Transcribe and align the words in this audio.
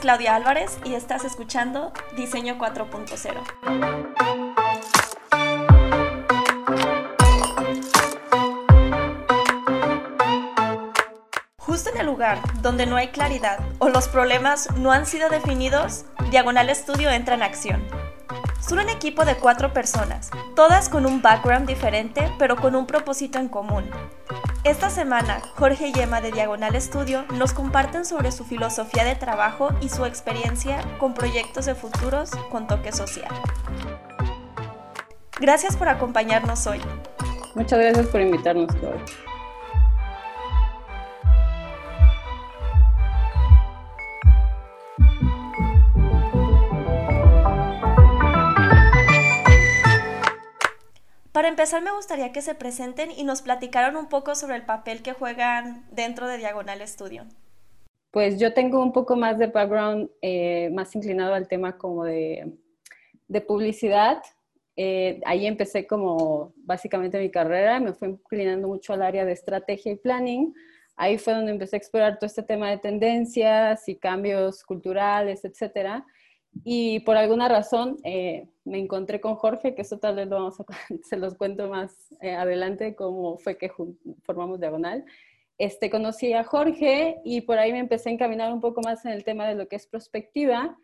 Claudia 0.00 0.34
Álvarez 0.34 0.78
y 0.84 0.94
estás 0.94 1.24
escuchando 1.24 1.92
Diseño 2.16 2.58
4.0. 2.58 4.46
Justo 11.58 11.90
en 11.90 11.98
el 11.98 12.06
lugar 12.06 12.38
donde 12.62 12.86
no 12.86 12.96
hay 12.96 13.08
claridad 13.08 13.58
o 13.78 13.88
los 13.88 14.08
problemas 14.08 14.68
no 14.76 14.92
han 14.92 15.06
sido 15.06 15.28
definidos, 15.28 16.04
Diagonal 16.30 16.70
Estudio 16.70 17.10
entra 17.10 17.34
en 17.34 17.42
acción. 17.42 17.86
Son 18.60 18.78
un 18.78 18.88
equipo 18.88 19.24
de 19.24 19.36
cuatro 19.36 19.72
personas, 19.72 20.30
todas 20.54 20.88
con 20.88 21.06
un 21.06 21.22
background 21.22 21.68
diferente 21.68 22.32
pero 22.38 22.56
con 22.56 22.74
un 22.74 22.86
propósito 22.86 23.38
en 23.38 23.48
común, 23.48 23.90
esta 24.66 24.90
semana, 24.90 25.40
Jorge 25.54 25.92
y 25.94 26.00
Emma 26.00 26.20
de 26.20 26.32
Diagonal 26.32 26.74
Estudio 26.74 27.24
nos 27.32 27.52
comparten 27.52 28.04
sobre 28.04 28.32
su 28.32 28.44
filosofía 28.44 29.04
de 29.04 29.14
trabajo 29.14 29.70
y 29.80 29.88
su 29.88 30.04
experiencia 30.04 30.80
con 30.98 31.14
proyectos 31.14 31.66
de 31.66 31.76
futuros 31.76 32.30
con 32.50 32.66
toque 32.66 32.90
social. 32.90 33.30
Gracias 35.38 35.76
por 35.76 35.88
acompañarnos 35.88 36.66
hoy. 36.66 36.80
Muchas 37.54 37.78
gracias 37.78 38.08
por 38.08 38.20
invitarnos, 38.20 38.66
Jorge. 38.80 39.04
Para 51.46 51.52
empezar, 51.52 51.80
me 51.80 51.92
gustaría 51.92 52.32
que 52.32 52.42
se 52.42 52.56
presenten 52.56 53.12
y 53.12 53.22
nos 53.22 53.40
platicaran 53.40 53.96
un 53.96 54.08
poco 54.08 54.34
sobre 54.34 54.56
el 54.56 54.62
papel 54.62 55.00
que 55.00 55.12
juegan 55.12 55.86
dentro 55.92 56.26
de 56.26 56.38
Diagonal 56.38 56.80
Studio. 56.88 57.22
Pues 58.10 58.40
yo 58.40 58.52
tengo 58.52 58.82
un 58.82 58.92
poco 58.92 59.14
más 59.14 59.38
de 59.38 59.46
background, 59.46 60.10
eh, 60.22 60.70
más 60.72 60.92
inclinado 60.96 61.34
al 61.34 61.46
tema 61.46 61.78
como 61.78 62.02
de, 62.02 62.52
publicidad. 63.46 64.24
Eh, 64.74 65.20
ahí 65.24 65.46
empecé 65.46 65.86
como 65.86 66.52
básicamente 66.56 67.16
mi 67.20 67.30
carrera, 67.30 67.78
me 67.78 67.92
fui 67.92 68.08
inclinando 68.08 68.66
mucho 68.66 68.92
al 68.92 69.02
área 69.02 69.24
de 69.24 69.30
estrategia 69.30 69.92
y 69.92 69.96
planning. 69.98 70.52
Ahí 70.96 71.16
fue 71.16 71.32
donde 71.32 71.52
empecé 71.52 71.76
a 71.76 71.78
explorar 71.78 72.18
todo 72.18 72.26
este 72.26 72.42
tema 72.42 72.70
de 72.70 72.78
tendencias 72.78 73.88
y 73.88 73.94
cambios 73.94 74.64
culturales, 74.64 75.44
etcétera. 75.44 76.04
Y 76.64 77.00
por 77.00 77.16
alguna 77.16 77.48
razón 77.48 77.98
eh, 78.04 78.48
me 78.64 78.78
encontré 78.78 79.20
con 79.20 79.36
Jorge, 79.36 79.74
que 79.74 79.82
eso 79.82 79.98
tal 79.98 80.16
vez 80.16 80.28
lo 80.28 80.36
vamos 80.36 80.60
a, 80.60 80.64
se 81.02 81.16
los 81.16 81.34
cuento 81.34 81.68
más 81.68 82.14
eh, 82.20 82.32
adelante, 82.32 82.94
cómo 82.94 83.38
fue 83.38 83.58
que 83.58 83.70
formamos 84.22 84.60
Diagonal. 84.60 85.04
Este, 85.58 85.88
conocí 85.88 86.32
a 86.34 86.44
Jorge 86.44 87.20
y 87.24 87.40
por 87.42 87.58
ahí 87.58 87.72
me 87.72 87.78
empecé 87.78 88.10
a 88.10 88.12
encaminar 88.12 88.52
un 88.52 88.60
poco 88.60 88.82
más 88.82 89.04
en 89.06 89.12
el 89.12 89.24
tema 89.24 89.46
de 89.48 89.54
lo 89.54 89.68
que 89.68 89.76
es 89.76 89.86
prospectiva 89.86 90.76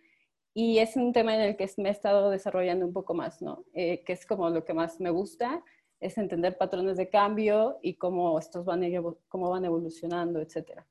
y 0.55 0.79
es 0.79 0.97
un 0.97 1.13
tema 1.13 1.35
en 1.35 1.43
el 1.43 1.57
que 1.57 1.71
me 1.79 1.89
he 1.89 1.93
estado 1.93 2.31
desarrollando 2.31 2.87
un 2.87 2.93
poco 2.93 3.15
más, 3.15 3.43
¿no? 3.43 3.65
Eh, 3.75 4.03
que 4.05 4.13
es 4.13 4.27
como 4.27 4.49
lo 4.51 4.65
que 4.65 4.75
más 4.75 5.01
me 5.01 5.11
gusta, 5.11 5.63
es 6.01 6.19
entender 6.19 6.59
patrones 6.59 6.97
de 6.97 7.09
cambio 7.09 7.79
y 7.83 7.95
cómo 7.95 8.39
estos 8.39 8.65
van, 8.65 8.83
cómo 9.29 9.51
van 9.51 9.65
evolucionando, 9.65 10.41
etc. 10.41 10.83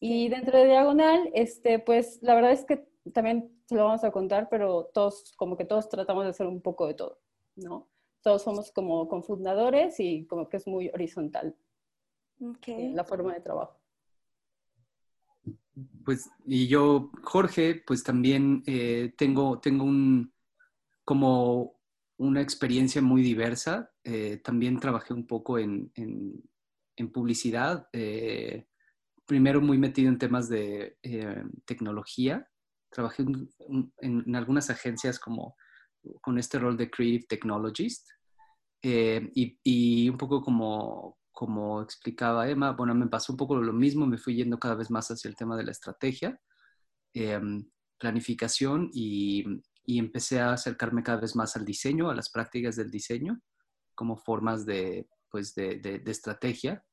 Y 0.00 0.28
dentro 0.28 0.58
de 0.58 0.66
Diagonal, 0.66 1.30
este, 1.34 1.78
pues 1.78 2.18
la 2.22 2.34
verdad 2.34 2.52
es 2.52 2.64
que 2.64 2.86
también 3.12 3.60
se 3.66 3.74
lo 3.74 3.84
vamos 3.84 4.04
a 4.04 4.10
contar, 4.10 4.48
pero 4.50 4.90
todos, 4.92 5.34
como 5.36 5.56
que 5.56 5.64
todos 5.64 5.88
tratamos 5.88 6.24
de 6.24 6.30
hacer 6.30 6.46
un 6.46 6.60
poco 6.60 6.86
de 6.86 6.94
todo, 6.94 7.20
¿no? 7.56 7.88
Todos 8.22 8.42
somos 8.42 8.72
como 8.72 9.08
confundadores 9.08 10.00
y 10.00 10.26
como 10.26 10.48
que 10.48 10.56
es 10.56 10.66
muy 10.66 10.88
horizontal 10.88 11.56
okay. 12.40 12.92
la 12.92 13.04
forma 13.04 13.34
de 13.34 13.40
trabajo. 13.40 13.78
Pues, 16.04 16.30
y 16.44 16.66
yo, 16.66 17.10
Jorge, 17.22 17.82
pues 17.86 18.02
también 18.02 18.62
eh, 18.66 19.12
tengo, 19.16 19.60
tengo 19.60 19.84
un, 19.84 20.32
como 21.04 21.78
una 22.16 22.40
experiencia 22.40 23.02
muy 23.02 23.22
diversa. 23.22 23.92
Eh, 24.02 24.38
también 24.42 24.80
trabajé 24.80 25.12
un 25.12 25.26
poco 25.26 25.58
en, 25.58 25.92
en, 25.94 26.42
en 26.96 27.12
publicidad. 27.12 27.88
Eh, 27.92 28.66
primero 29.26 29.60
muy 29.60 29.76
metido 29.76 30.08
en 30.08 30.18
temas 30.18 30.48
de 30.48 30.98
tecnología 31.64 32.48
trabajé 32.90 33.24
en, 33.98 34.36
algunas 34.36 34.70
agencias 34.70 35.18
como 35.18 35.56
con 36.20 36.38
este 36.38 36.58
rol 36.58 36.76
de 36.76 36.90
Creative 36.90 37.26
Technologist 37.28 38.08
eh, 38.82 39.30
y, 39.34 40.08
un 40.08 40.16
poco 40.16 40.40
como, 40.42 41.18
como 41.32 41.82
explicaba 41.82 42.48
Emma, 42.48 42.72
bueno, 42.72 42.94
me 42.94 43.08
pasó 43.08 43.32
un 43.32 43.36
poco 43.36 43.56
lo 43.56 43.72
mismo, 43.72 44.06
me 44.06 44.18
fui 44.18 44.36
yendo 44.36 44.58
cada 44.58 44.76
vez 44.76 44.90
más 44.90 45.10
hacia 45.10 45.28
el 45.28 45.36
tema 45.36 45.56
de 45.56 45.64
la 45.64 45.72
estrategia, 45.72 46.40
em, 47.14 47.68
planificación 47.98 48.90
y, 48.92 49.44
empecé 49.88 50.40
a 50.40 50.52
acercarme 50.52 51.02
cada 51.04 51.20
vez 51.20 51.36
más 51.36 51.56
al 51.56 51.64
diseño, 51.64 52.10
a 52.10 52.14
las 52.14 52.30
prácticas 52.30 52.74
del 52.74 52.90
diseño 52.90 53.40
como 53.94 54.16
formas 54.16 54.66
de, 54.66 55.08
pues 55.30 55.54
de, 55.54 55.78
de 55.78 56.10
estrategia 56.10 56.84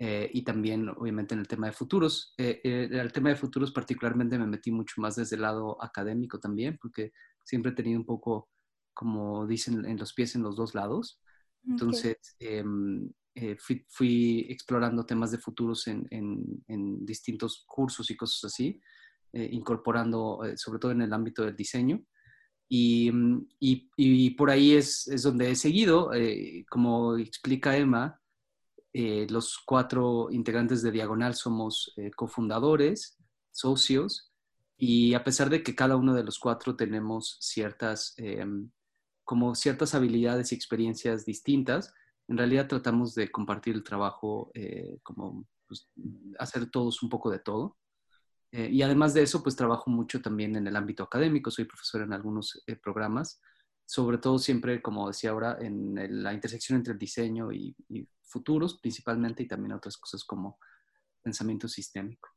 eh, 0.00 0.30
y 0.32 0.42
también, 0.42 0.88
obviamente, 0.88 1.34
en 1.34 1.40
el 1.40 1.48
tema 1.48 1.66
de 1.66 1.72
futuros. 1.72 2.32
Eh, 2.38 2.60
eh, 2.62 2.88
el 2.90 3.12
tema 3.12 3.30
de 3.30 3.36
futuros 3.36 3.72
particularmente 3.72 4.38
me 4.38 4.46
metí 4.46 4.70
mucho 4.70 5.00
más 5.00 5.16
desde 5.16 5.34
el 5.34 5.42
lado 5.42 5.82
académico 5.82 6.38
también, 6.38 6.78
porque 6.80 7.12
siempre 7.42 7.72
he 7.72 7.74
tenido 7.74 7.98
un 7.98 8.06
poco, 8.06 8.48
como 8.94 9.44
dicen, 9.46 9.84
en 9.84 9.96
los 9.98 10.14
pies 10.14 10.36
en 10.36 10.42
los 10.42 10.54
dos 10.54 10.74
lados. 10.74 11.20
Entonces, 11.66 12.16
em, 12.38 13.10
fui, 13.58 13.84
fui, 13.88 14.46
explorando 14.48 15.04
temas 15.04 15.32
de 15.32 15.38
futuros 15.38 15.86
en, 15.88 16.06
en, 16.10 17.04
distintos 17.04 17.64
cursos 17.66 18.08
y 18.10 18.16
cosas 18.16 18.44
así, 18.44 18.80
incorporando, 19.32 20.40
sobre 20.56 20.78
todo 20.78 20.92
en 20.92 21.02
el 21.02 21.12
ámbito 21.12 21.44
del 21.44 21.56
diseño. 21.56 22.00
Y, 22.68 23.10
y, 23.58 23.90
y 23.96 24.30
por 24.30 24.50
ahí 24.50 24.74
es, 24.74 25.08
es 25.08 25.24
donde 25.24 25.50
he 25.50 25.56
seguido, 25.56 26.10
como 26.70 27.16
explica 27.18 27.76
Emma, 27.76 28.18
eh, 28.92 29.26
los 29.28 29.58
cuatro 29.58 30.28
integrantes 30.30 30.82
de 30.82 30.90
Diagonal 30.90 31.34
somos 31.34 31.92
eh, 31.96 32.10
cofundadores, 32.10 33.18
socios, 33.50 34.32
y 34.76 35.14
a 35.14 35.24
pesar 35.24 35.50
de 35.50 35.62
que 35.62 35.74
cada 35.74 35.96
uno 35.96 36.14
de 36.14 36.24
los 36.24 36.38
cuatro 36.38 36.76
tenemos 36.76 37.36
ciertas, 37.40 38.14
em, 38.16 38.70
como 39.24 39.54
ciertas 39.54 39.94
habilidades 39.94 40.52
y 40.52 40.54
experiencias 40.54 41.24
distintas, 41.24 41.92
en 42.28 42.38
realidad 42.38 42.68
tratamos 42.68 43.14
de 43.14 43.30
compartir 43.30 43.74
el 43.74 43.82
trabajo, 43.82 44.50
eh, 44.54 44.98
como 45.02 45.46
pues, 45.66 45.90
hacer 46.38 46.70
todos 46.70 47.02
un 47.02 47.08
poco 47.08 47.30
de 47.30 47.40
todo. 47.40 47.76
y 48.50 48.80
además 48.80 49.12
de 49.12 49.22
eso, 49.22 49.42
pues 49.42 49.56
trabajo 49.56 49.90
mucho 49.90 50.22
también 50.22 50.56
en 50.56 50.66
el 50.66 50.74
ámbito 50.76 51.02
académico, 51.02 51.50
soy 51.50 51.66
profesor 51.66 52.00
en 52.02 52.14
algunos 52.14 52.64
programas, 52.82 53.42
sobre 53.88 54.18
todo 54.18 54.38
siempre, 54.38 54.82
como 54.82 55.08
decía 55.08 55.30
ahora, 55.30 55.56
en 55.60 56.22
la 56.22 56.34
intersección 56.34 56.76
entre 56.76 56.92
el 56.92 56.98
diseño 56.98 57.50
y, 57.50 57.74
y 57.88 58.06
futuros 58.22 58.78
principalmente 58.78 59.42
y 59.42 59.48
también 59.48 59.72
otras 59.72 59.96
cosas 59.96 60.24
como 60.24 60.58
pensamiento 61.22 61.68
sistémico. 61.68 62.28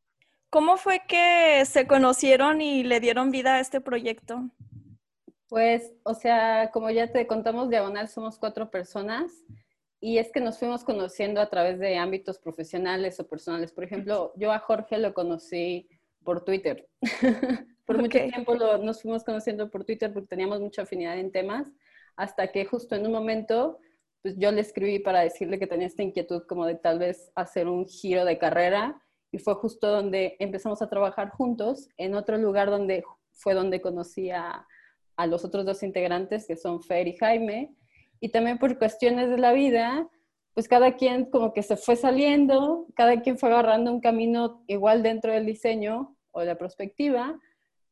¿Cómo 0.50 0.78
fue 0.78 1.02
que 1.10 1.66
se 1.66 1.88
conocieron 1.88 2.62
y 2.62 2.84
le 2.84 3.02
dieron 3.02 3.32
vida 3.32 3.56
a 3.56 3.60
este 3.60 3.82
proyecto? 3.82 4.50
Pues, 5.50 5.92
o 6.04 6.14
sea, 6.14 6.72
como 6.72 6.90
ya 6.90 7.12
te 7.12 7.28
contamos, 7.28 7.70
Diagonal 7.70 8.08
somos 8.08 8.38
cuatro 8.38 8.72
personas 8.72 9.34
y 10.00 10.20
es 10.20 10.32
que 10.32 10.40
nos 10.40 10.58
fuimos 10.58 10.86
conociendo 10.86 11.42
a 11.42 11.50
través 11.50 11.80
de 11.80 11.98
ámbitos 11.98 12.40
profesionales 12.40 13.20
o 13.20 13.28
personales. 13.28 13.74
Por 13.74 13.84
ejemplo, 13.84 14.32
yo 14.38 14.54
a 14.54 14.60
Jorge 14.60 14.98
lo 15.00 15.14
conocí 15.14 15.90
por 16.24 16.46
Twitter. 16.46 16.88
por 17.86 18.00
mucho 18.00 18.20
tiempo 18.20 18.56
nos 18.56 19.02
fuimos 19.02 19.24
conociendo 19.24 19.70
por 19.70 19.84
Twitter 19.84 20.14
porque 20.14 20.28
teníamos 20.28 20.60
mucha 20.60 20.84
afinidad 20.84 21.18
en 21.18 21.32
temas, 21.32 21.68
hasta 22.16 22.52
que 22.52 22.66
justo 22.66 22.96
en 22.96 23.06
un 23.06 23.12
momento 23.12 23.80
pues 24.22 24.38
yo 24.38 24.52
le 24.52 24.62
escribí 24.62 25.00
para 25.00 25.22
decirle 25.22 25.58
que 25.58 25.68
tenía 25.68 25.88
esta 25.88 26.04
inquietud 26.04 26.44
como 26.48 26.66
de 26.66 26.76
tal 26.76 27.00
vez 27.00 27.32
hacer 27.36 27.68
un 27.68 27.88
giro 27.88 28.24
de 28.24 28.38
carrera 28.38 29.02
y 29.32 29.40
fue 29.40 29.56
justo 29.56 29.88
donde 29.88 30.36
empezamos 30.40 30.82
a 30.82 30.90
trabajar 30.90 31.30
juntos 31.30 31.90
en 31.98 32.14
otro 32.14 32.38
lugar 32.38 32.70
donde 32.70 33.04
fue 33.32 33.56
donde 33.56 33.82
conocí 33.82 34.30
a, 34.30 34.68
a 35.16 35.28
los 35.28 35.44
otros 35.44 35.66
dos 35.66 35.82
integrantes 35.82 36.46
que 36.46 36.56
son 36.56 36.84
Fer 36.84 37.08
y 37.08 37.18
Jaime 37.18 37.76
y 38.20 38.30
también 38.30 38.60
por 38.60 38.78
cuestiones 38.78 39.30
de 39.30 39.38
la 39.38 39.54
vida 39.54 40.08
pues 40.54 40.68
cada 40.68 40.96
quien 40.98 41.26
como 41.26 41.54
que 41.54 41.64
se 41.64 41.78
fue 41.78 41.96
saliendo, 41.96 42.86
cada 42.96 43.22
quien 43.22 43.38
fue 43.38 43.50
agarrando 43.50 43.92
un 43.92 44.02
camino 44.02 44.64
igual 44.68 45.02
dentro 45.02 45.32
del 45.32 45.46
diseño 45.46 46.16
o 46.32 46.44
la 46.44 46.58
perspectiva, 46.58 47.40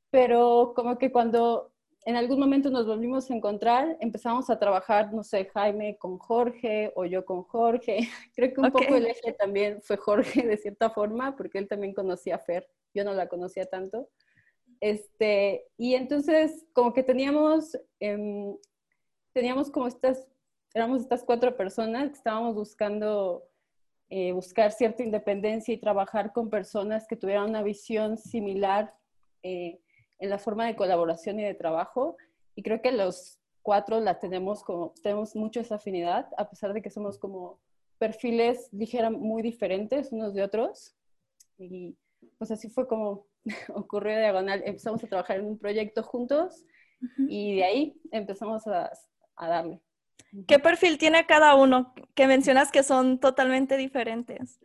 pero 0.09 0.73
como 0.75 0.97
que 0.97 1.11
cuando 1.11 1.71
en 2.05 2.15
algún 2.15 2.39
momento 2.39 2.69
nos 2.69 2.87
volvimos 2.87 3.29
a 3.29 3.35
encontrar, 3.35 3.97
empezamos 3.99 4.49
a 4.49 4.57
trabajar, 4.57 5.13
no 5.13 5.23
sé, 5.23 5.45
Jaime 5.45 5.97
con 5.97 6.17
Jorge 6.17 6.91
o 6.95 7.05
yo 7.05 7.25
con 7.25 7.43
Jorge. 7.43 7.99
Creo 8.35 8.53
que 8.53 8.61
un 8.61 8.71
poco 8.71 8.95
el 8.95 9.05
eje 9.05 9.33
también 9.33 9.81
fue 9.81 9.97
Jorge 9.97 10.41
de 10.47 10.57
cierta 10.57 10.89
forma, 10.89 11.35
porque 11.35 11.59
él 11.59 11.67
también 11.67 11.93
conocía 11.93 12.35
a 12.35 12.39
Fer, 12.39 12.67
yo 12.93 13.03
no 13.03 13.13
la 13.13 13.27
conocía 13.27 13.65
tanto. 13.65 14.09
Este, 14.81 15.67
y 15.77 15.95
entonces 15.95 16.65
como 16.73 16.93
que 16.93 17.03
teníamos, 17.03 17.77
em, 17.99 18.55
teníamos 19.33 19.69
como 19.69 19.87
estas, 19.87 20.25
éramos 20.73 21.01
estas 21.01 21.23
cuatro 21.23 21.55
personas 21.57 22.09
que 22.09 22.15
estábamos 22.15 22.55
buscando 22.55 23.43
eh, 24.09 24.31
buscar 24.31 24.71
cierta 24.71 25.03
independencia 25.03 25.73
y 25.73 25.77
trabajar 25.77 26.31
con 26.33 26.49
personas 26.49 27.05
que 27.07 27.15
tuvieran 27.15 27.49
una 27.49 27.61
visión 27.61 28.17
similar 28.17 28.95
eh, 29.43 29.79
en 30.19 30.29
la 30.29 30.37
forma 30.37 30.65
de 30.65 30.75
colaboración 30.75 31.39
y 31.39 31.43
de 31.43 31.53
trabajo. 31.53 32.17
Y 32.55 32.63
creo 32.63 32.81
que 32.81 32.91
los 32.91 33.39
cuatro 33.61 33.99
la 33.99 34.19
tenemos 34.19 34.63
como, 34.63 34.93
tenemos 35.01 35.35
mucho 35.35 35.59
esa 35.59 35.75
afinidad, 35.75 36.27
a 36.37 36.49
pesar 36.49 36.73
de 36.73 36.81
que 36.81 36.89
somos 36.89 37.17
como 37.17 37.59
perfiles, 37.97 38.69
dijera, 38.71 39.09
muy 39.09 39.41
diferentes 39.41 40.11
unos 40.11 40.33
de 40.33 40.43
otros. 40.43 40.95
Y 41.57 41.97
pues 42.37 42.51
así 42.51 42.69
fue 42.69 42.87
como 42.87 43.27
ocurrió 43.73 44.17
diagonal. 44.17 44.61
Empezamos 44.65 45.03
a 45.03 45.07
trabajar 45.07 45.39
en 45.39 45.45
un 45.45 45.57
proyecto 45.57 46.03
juntos 46.03 46.65
y 47.29 47.55
de 47.55 47.63
ahí 47.63 48.01
empezamos 48.11 48.67
a, 48.67 48.91
a 49.35 49.47
darle. 49.47 49.81
¿Qué 50.47 50.59
perfil 50.59 50.97
tiene 50.97 51.25
cada 51.25 51.55
uno 51.55 51.93
que 52.13 52.27
mencionas 52.27 52.71
que 52.71 52.83
son 52.83 53.19
totalmente 53.19 53.77
diferentes? 53.77 54.59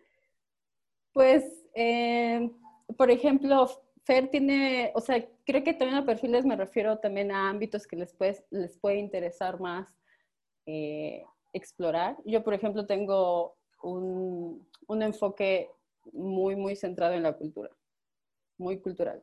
Pues, 1.12 1.44
eh, 1.74 2.50
por 2.98 3.10
ejemplo, 3.10 3.68
Fer 4.04 4.28
tiene, 4.28 4.92
o 4.94 5.00
sea, 5.00 5.26
creo 5.46 5.64
que 5.64 5.72
también 5.72 5.98
a 5.98 6.04
perfiles 6.04 6.44
me 6.44 6.56
refiero 6.56 6.98
también 6.98 7.32
a 7.32 7.48
ámbitos 7.48 7.86
que 7.86 7.96
les 7.96 8.12
puede, 8.12 8.44
les 8.50 8.76
puede 8.78 8.96
interesar 8.96 9.58
más 9.58 9.94
eh, 10.66 11.24
explorar. 11.54 12.16
Yo, 12.26 12.44
por 12.44 12.52
ejemplo, 12.52 12.86
tengo 12.86 13.56
un, 13.82 14.66
un 14.86 15.02
enfoque 15.02 15.70
muy, 16.12 16.54
muy 16.54 16.76
centrado 16.76 17.14
en 17.14 17.22
la 17.22 17.32
cultura, 17.32 17.70
muy 18.58 18.78
cultural. 18.78 19.22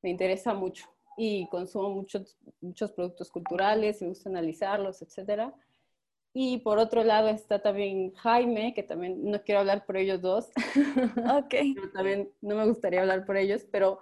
Me 0.00 0.10
interesa 0.10 0.54
mucho 0.54 0.86
y 1.16 1.48
consumo 1.48 1.90
muchos, 1.90 2.38
muchos 2.60 2.92
productos 2.92 3.30
culturales, 3.30 4.00
me 4.00 4.08
gusta 4.08 4.30
analizarlos, 4.30 5.02
etcétera. 5.02 5.52
Y 6.32 6.58
por 6.58 6.78
otro 6.78 7.02
lado 7.02 7.28
está 7.28 7.60
también 7.60 8.14
Jaime, 8.14 8.72
que 8.74 8.84
también 8.84 9.28
no 9.28 9.42
quiero 9.42 9.60
hablar 9.60 9.84
por 9.84 9.96
ellos 9.96 10.20
dos. 10.20 10.50
Ok. 11.36 11.54
también 11.92 12.30
no 12.40 12.54
me 12.54 12.66
gustaría 12.66 13.00
hablar 13.00 13.26
por 13.26 13.36
ellos, 13.36 13.66
pero 13.72 14.00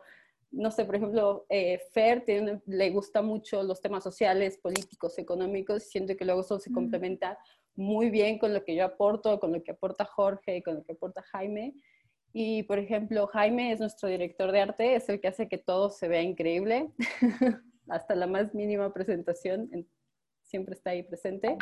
no 0.50 0.71
sé, 0.71 0.85
por 0.85 0.97
ejemplo, 0.97 1.47
eh, 1.49 1.81
Fer 1.93 2.25
tiene, 2.25 2.61
le 2.67 2.91
gusta 2.91 3.23
mucho 3.23 3.62
los 3.62 3.81
temas 3.81 4.03
sociales, 4.03 4.59
políticos, 4.59 5.19
económicos. 5.19 5.85
Siento 5.85 6.17
que 6.17 6.25
luego 6.25 6.41
eso 6.41 6.59
se 6.59 6.73
complementa 6.73 7.39
muy 7.75 8.11
bien 8.11 8.39
con 8.39 8.55
lo 8.55 8.65
que 8.65 8.75
yo 8.75 8.85
aporto, 8.85 9.39
con 9.39 9.53
lo 9.53 9.62
que 9.62 9.73
aporta 9.73 10.05
Jorge, 10.05 10.62
con 10.62 10.77
lo 10.77 10.85
que 10.85 10.93
aporta 10.93 11.23
Jaime. 11.23 11.75
Y, 12.33 12.62
por 12.65 12.79
ejemplo, 12.79 13.27
Jaime 13.27 13.73
es 13.73 13.81
nuestro 13.81 14.09
director 14.09 14.53
de 14.53 14.61
arte, 14.61 14.95
es 14.95 15.09
el 15.09 15.21
que 15.21 15.29
hace 15.29 15.49
que 15.49 15.59
todo 15.59 15.91
se 15.91 16.09
vea 16.09 16.23
increíble, 16.23 16.91
hasta 17.89 18.15
la 18.15 18.27
más 18.27 18.55
mínima 18.55 18.93
presentación, 18.93 19.71
siempre 20.43 20.75
está 20.75 20.91
ahí 20.91 21.03
presente. 21.03 21.56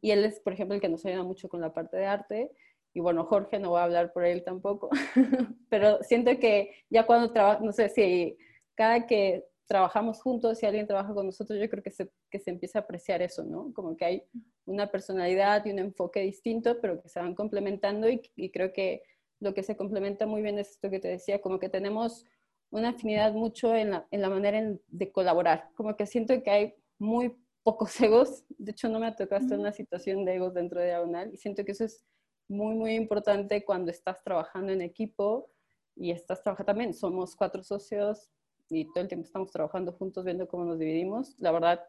Y 0.00 0.10
él 0.10 0.24
es, 0.24 0.40
por 0.40 0.52
ejemplo, 0.52 0.74
el 0.74 0.80
que 0.80 0.88
nos 0.88 1.04
ayuda 1.06 1.22
mucho 1.22 1.48
con 1.48 1.60
la 1.60 1.72
parte 1.72 1.96
de 1.96 2.06
arte. 2.06 2.50
Y 2.94 3.00
bueno, 3.00 3.24
Jorge 3.24 3.58
no 3.58 3.70
voy 3.70 3.80
a 3.80 3.84
hablar 3.84 4.12
por 4.12 4.24
él 4.24 4.44
tampoco, 4.44 4.90
pero 5.70 6.02
siento 6.02 6.38
que 6.38 6.74
ya 6.90 7.06
cuando 7.06 7.32
trabajo, 7.32 7.64
no 7.64 7.72
sé 7.72 7.88
si 7.88 8.36
cada 8.74 9.06
que 9.06 9.46
trabajamos 9.66 10.20
juntos, 10.20 10.58
si 10.58 10.66
alguien 10.66 10.86
trabaja 10.86 11.14
con 11.14 11.26
nosotros, 11.26 11.58
yo 11.58 11.70
creo 11.70 11.82
que 11.82 11.90
se, 11.90 12.10
que 12.30 12.38
se 12.38 12.50
empieza 12.50 12.80
a 12.80 12.82
apreciar 12.82 13.22
eso, 13.22 13.44
¿no? 13.44 13.72
Como 13.72 13.96
que 13.96 14.04
hay 14.04 14.22
una 14.66 14.90
personalidad 14.90 15.64
y 15.64 15.70
un 15.70 15.78
enfoque 15.78 16.20
distinto, 16.20 16.78
pero 16.80 17.00
que 17.00 17.08
se 17.08 17.20
van 17.20 17.34
complementando 17.34 18.10
y, 18.10 18.20
y 18.36 18.50
creo 18.50 18.72
que 18.72 19.02
lo 19.40 19.54
que 19.54 19.62
se 19.62 19.76
complementa 19.76 20.26
muy 20.26 20.42
bien 20.42 20.58
es 20.58 20.72
esto 20.72 20.90
que 20.90 21.00
te 21.00 21.08
decía, 21.08 21.40
como 21.40 21.58
que 21.58 21.68
tenemos 21.68 22.26
una 22.70 22.90
afinidad 22.90 23.32
mucho 23.32 23.74
en 23.74 23.90
la, 23.90 24.06
en 24.10 24.22
la 24.22 24.30
manera 24.30 24.62
de 24.88 25.12
colaborar, 25.12 25.68
como 25.74 25.96
que 25.96 26.06
siento 26.06 26.42
que 26.42 26.50
hay 26.50 26.74
muy 26.98 27.36
pocos 27.62 28.00
egos. 28.00 28.44
De 28.48 28.72
hecho, 28.72 28.88
no 28.88 28.98
me 28.98 29.06
ha 29.06 29.16
tocado 29.16 29.54
en 29.54 29.60
una 29.60 29.72
situación 29.72 30.24
de 30.24 30.36
egos 30.36 30.54
dentro 30.54 30.80
de 30.80 30.86
Diagonal 30.86 31.32
y 31.32 31.36
siento 31.36 31.64
que 31.64 31.72
eso 31.72 31.84
es 31.84 32.04
muy, 32.52 32.74
muy 32.74 32.94
importante 32.94 33.64
cuando 33.64 33.90
estás 33.90 34.22
trabajando 34.22 34.72
en 34.72 34.82
equipo 34.82 35.50
y 35.96 36.10
estás 36.10 36.42
trabajando 36.42 36.66
también. 36.66 36.94
Somos 36.94 37.34
cuatro 37.34 37.62
socios 37.62 38.30
y 38.68 38.84
todo 38.92 39.00
el 39.02 39.08
tiempo 39.08 39.26
estamos 39.26 39.50
trabajando 39.50 39.92
juntos 39.92 40.24
viendo 40.24 40.46
cómo 40.46 40.64
nos 40.66 40.78
dividimos. 40.78 41.34
La 41.38 41.50
verdad 41.50 41.80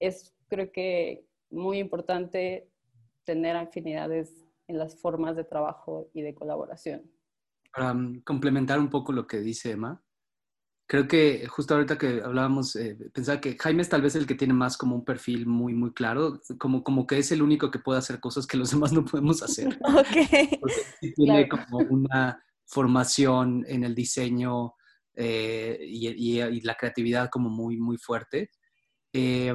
es, 0.00 0.34
creo 0.48 0.70
que, 0.72 1.24
muy 1.48 1.78
importante 1.78 2.68
tener 3.24 3.56
afinidades 3.56 4.44
en 4.66 4.78
las 4.78 5.00
formas 5.00 5.36
de 5.36 5.44
trabajo 5.44 6.10
y 6.12 6.22
de 6.22 6.34
colaboración. 6.34 7.08
Para 7.72 7.92
um, 7.92 8.20
complementar 8.22 8.80
un 8.80 8.90
poco 8.90 9.12
lo 9.12 9.28
que 9.28 9.38
dice 9.38 9.70
Emma, 9.70 10.02
creo 10.86 11.08
que 11.08 11.46
justo 11.48 11.74
ahorita 11.74 11.98
que 11.98 12.22
hablábamos, 12.24 12.76
eh, 12.76 12.96
pensaba 13.12 13.40
que 13.40 13.56
Jaime 13.58 13.82
es 13.82 13.88
tal 13.88 14.02
vez 14.02 14.14
el 14.14 14.26
que 14.26 14.34
tiene 14.34 14.54
más 14.54 14.76
como 14.76 14.94
un 14.94 15.04
perfil 15.04 15.46
muy, 15.46 15.74
muy 15.74 15.92
claro, 15.92 16.40
como, 16.58 16.84
como 16.84 17.06
que 17.06 17.18
es 17.18 17.32
el 17.32 17.42
único 17.42 17.70
que 17.70 17.78
puede 17.78 17.98
hacer 17.98 18.20
cosas 18.20 18.46
que 18.46 18.56
los 18.56 18.70
demás 18.90 18.92
no 18.92 19.04
podemos 19.04 19.42
hacer. 19.42 19.78
Ok. 19.86 20.60
Porque 20.60 21.12
tiene 21.14 21.48
como 21.48 21.78
una 21.90 22.42
formación 22.66 23.64
en 23.68 23.84
el 23.84 23.94
diseño 23.94 24.74
eh, 25.14 25.78
y, 25.80 26.08
y, 26.08 26.60
la 26.60 26.74
creatividad 26.74 27.30
como 27.30 27.48
muy, 27.48 27.76
muy 27.78 27.96
fuerte. 27.96 28.50
Eh, 29.12 29.52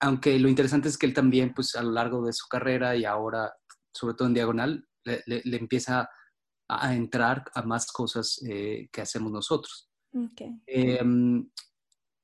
aunque 0.00 0.38
lo 0.38 0.48
interesante 0.48 0.88
es 0.88 0.98
que 0.98 1.06
él 1.06 1.14
también, 1.14 1.52
pues 1.54 1.74
a 1.76 1.82
lo 1.82 1.92
largo 1.92 2.24
de 2.24 2.32
su 2.32 2.46
carrera 2.48 2.96
y 2.96 3.04
ahora, 3.04 3.52
sobre 3.92 4.14
todo 4.14 4.28
en 4.28 4.34
diagonal, 4.34 4.88
le, 5.04 5.22
le, 5.26 5.42
le 5.44 5.56
empieza 5.56 6.08
a 6.68 6.94
entrar 6.94 7.44
a 7.54 7.62
más 7.62 7.90
cosas 7.90 8.40
eh, 8.46 8.88
que 8.92 9.00
hacemos 9.00 9.32
nosotros. 9.32 9.87
Okay. 10.12 10.60
Em, 10.66 11.48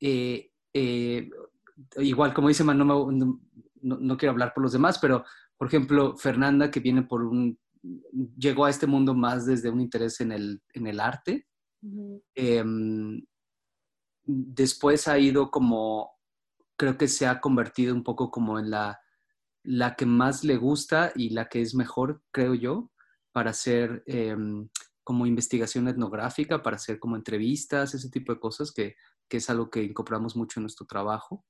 eh, 0.01 0.51
eh, 0.73 1.31
igual, 1.99 2.33
como 2.35 2.49
dice 2.49 2.65
Man, 2.65 2.79
no, 2.79 2.85
no, 2.85 3.41
no, 3.83 4.17
quiero 4.17 4.33
hablar 4.33 4.53
por 4.55 4.63
los 4.63 4.73
demás, 4.73 4.99
pero 4.99 5.25
por 5.57 5.69
ejemplo, 5.69 6.17
Fernanda, 6.17 6.71
que 6.71 6.81
viene 6.81 7.03
por 7.03 7.23
un, 7.23 7.59
llegó 8.37 8.65
a 8.65 8.71
este 8.71 8.87
mundo 8.87 9.15
más 9.15 9.47
desde 9.47 9.71
un 9.71 9.81
interés 9.81 10.21
en 10.21 10.33
el, 10.33 10.63
en 10.73 10.87
el 10.87 11.01
arte. 11.01 11.47
Uh 11.83 11.89
-huh. 11.89 12.23
eh, 12.35 13.23
después 14.27 15.07
ha 15.09 15.19
ido 15.19 15.51
como, 15.51 16.11
creo 16.77 16.97
que 16.97 17.09
se 17.09 17.27
ha 17.27 17.41
convertido 17.41 17.95
un 17.95 18.03
poco 18.03 18.31
como 18.31 18.59
en 18.59 18.71
la, 18.71 18.99
la 19.63 19.95
que 19.97 20.07
más 20.07 20.45
le 20.45 20.57
gusta 20.57 21.13
y 21.15 21.31
la 21.31 21.49
que 21.49 21.61
es 21.61 21.75
mejor, 21.75 22.23
creo 22.31 22.55
yo, 22.55 22.91
para 23.33 23.51
hacer 23.51 24.03
em, 24.07 24.69
como 25.05 25.27
investigación 25.27 25.87
etnográfica 25.87 26.62
para 26.62 26.77
hacer 26.77 26.99
como 26.99 27.15
entrevistas, 27.15 27.95
ese 27.95 28.11
tipo 28.11 28.33
de 28.33 28.41
cosas, 28.41 28.73
que, 28.73 28.97
que 29.29 29.37
es 29.37 29.51
algo 29.51 29.71
que 29.71 29.83
incorporamos 29.85 30.35
mucho 30.35 30.59
en 30.59 30.65
nuestro 30.65 30.87
trabajo. 30.87 31.45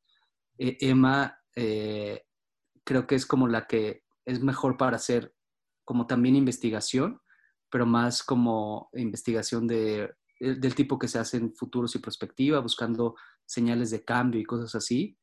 Eh, 0.58 0.76
Emma 0.80 1.38
eh, 1.54 2.24
creo 2.84 3.06
que 3.06 3.14
es 3.14 3.24
como 3.24 3.46
la 3.48 3.66
que 3.66 4.02
es 4.24 4.42
mejor 4.42 4.76
para 4.76 4.96
hacer 4.96 5.34
como 5.84 6.06
también 6.06 6.34
investigación, 6.34 7.20
pero 7.70 7.86
más 7.86 8.22
como 8.22 8.90
investigación 8.94 9.66
de, 9.66 10.14
del 10.40 10.74
tipo 10.74 10.98
que 10.98 11.08
se 11.08 11.18
hace 11.18 11.36
en 11.36 11.54
futuros 11.54 11.94
y 11.94 12.00
perspectiva, 12.00 12.60
buscando 12.60 13.14
señales 13.46 13.90
de 13.90 14.04
cambio 14.04 14.40
y 14.40 14.44
cosas 14.44 14.74
así. 14.74 15.16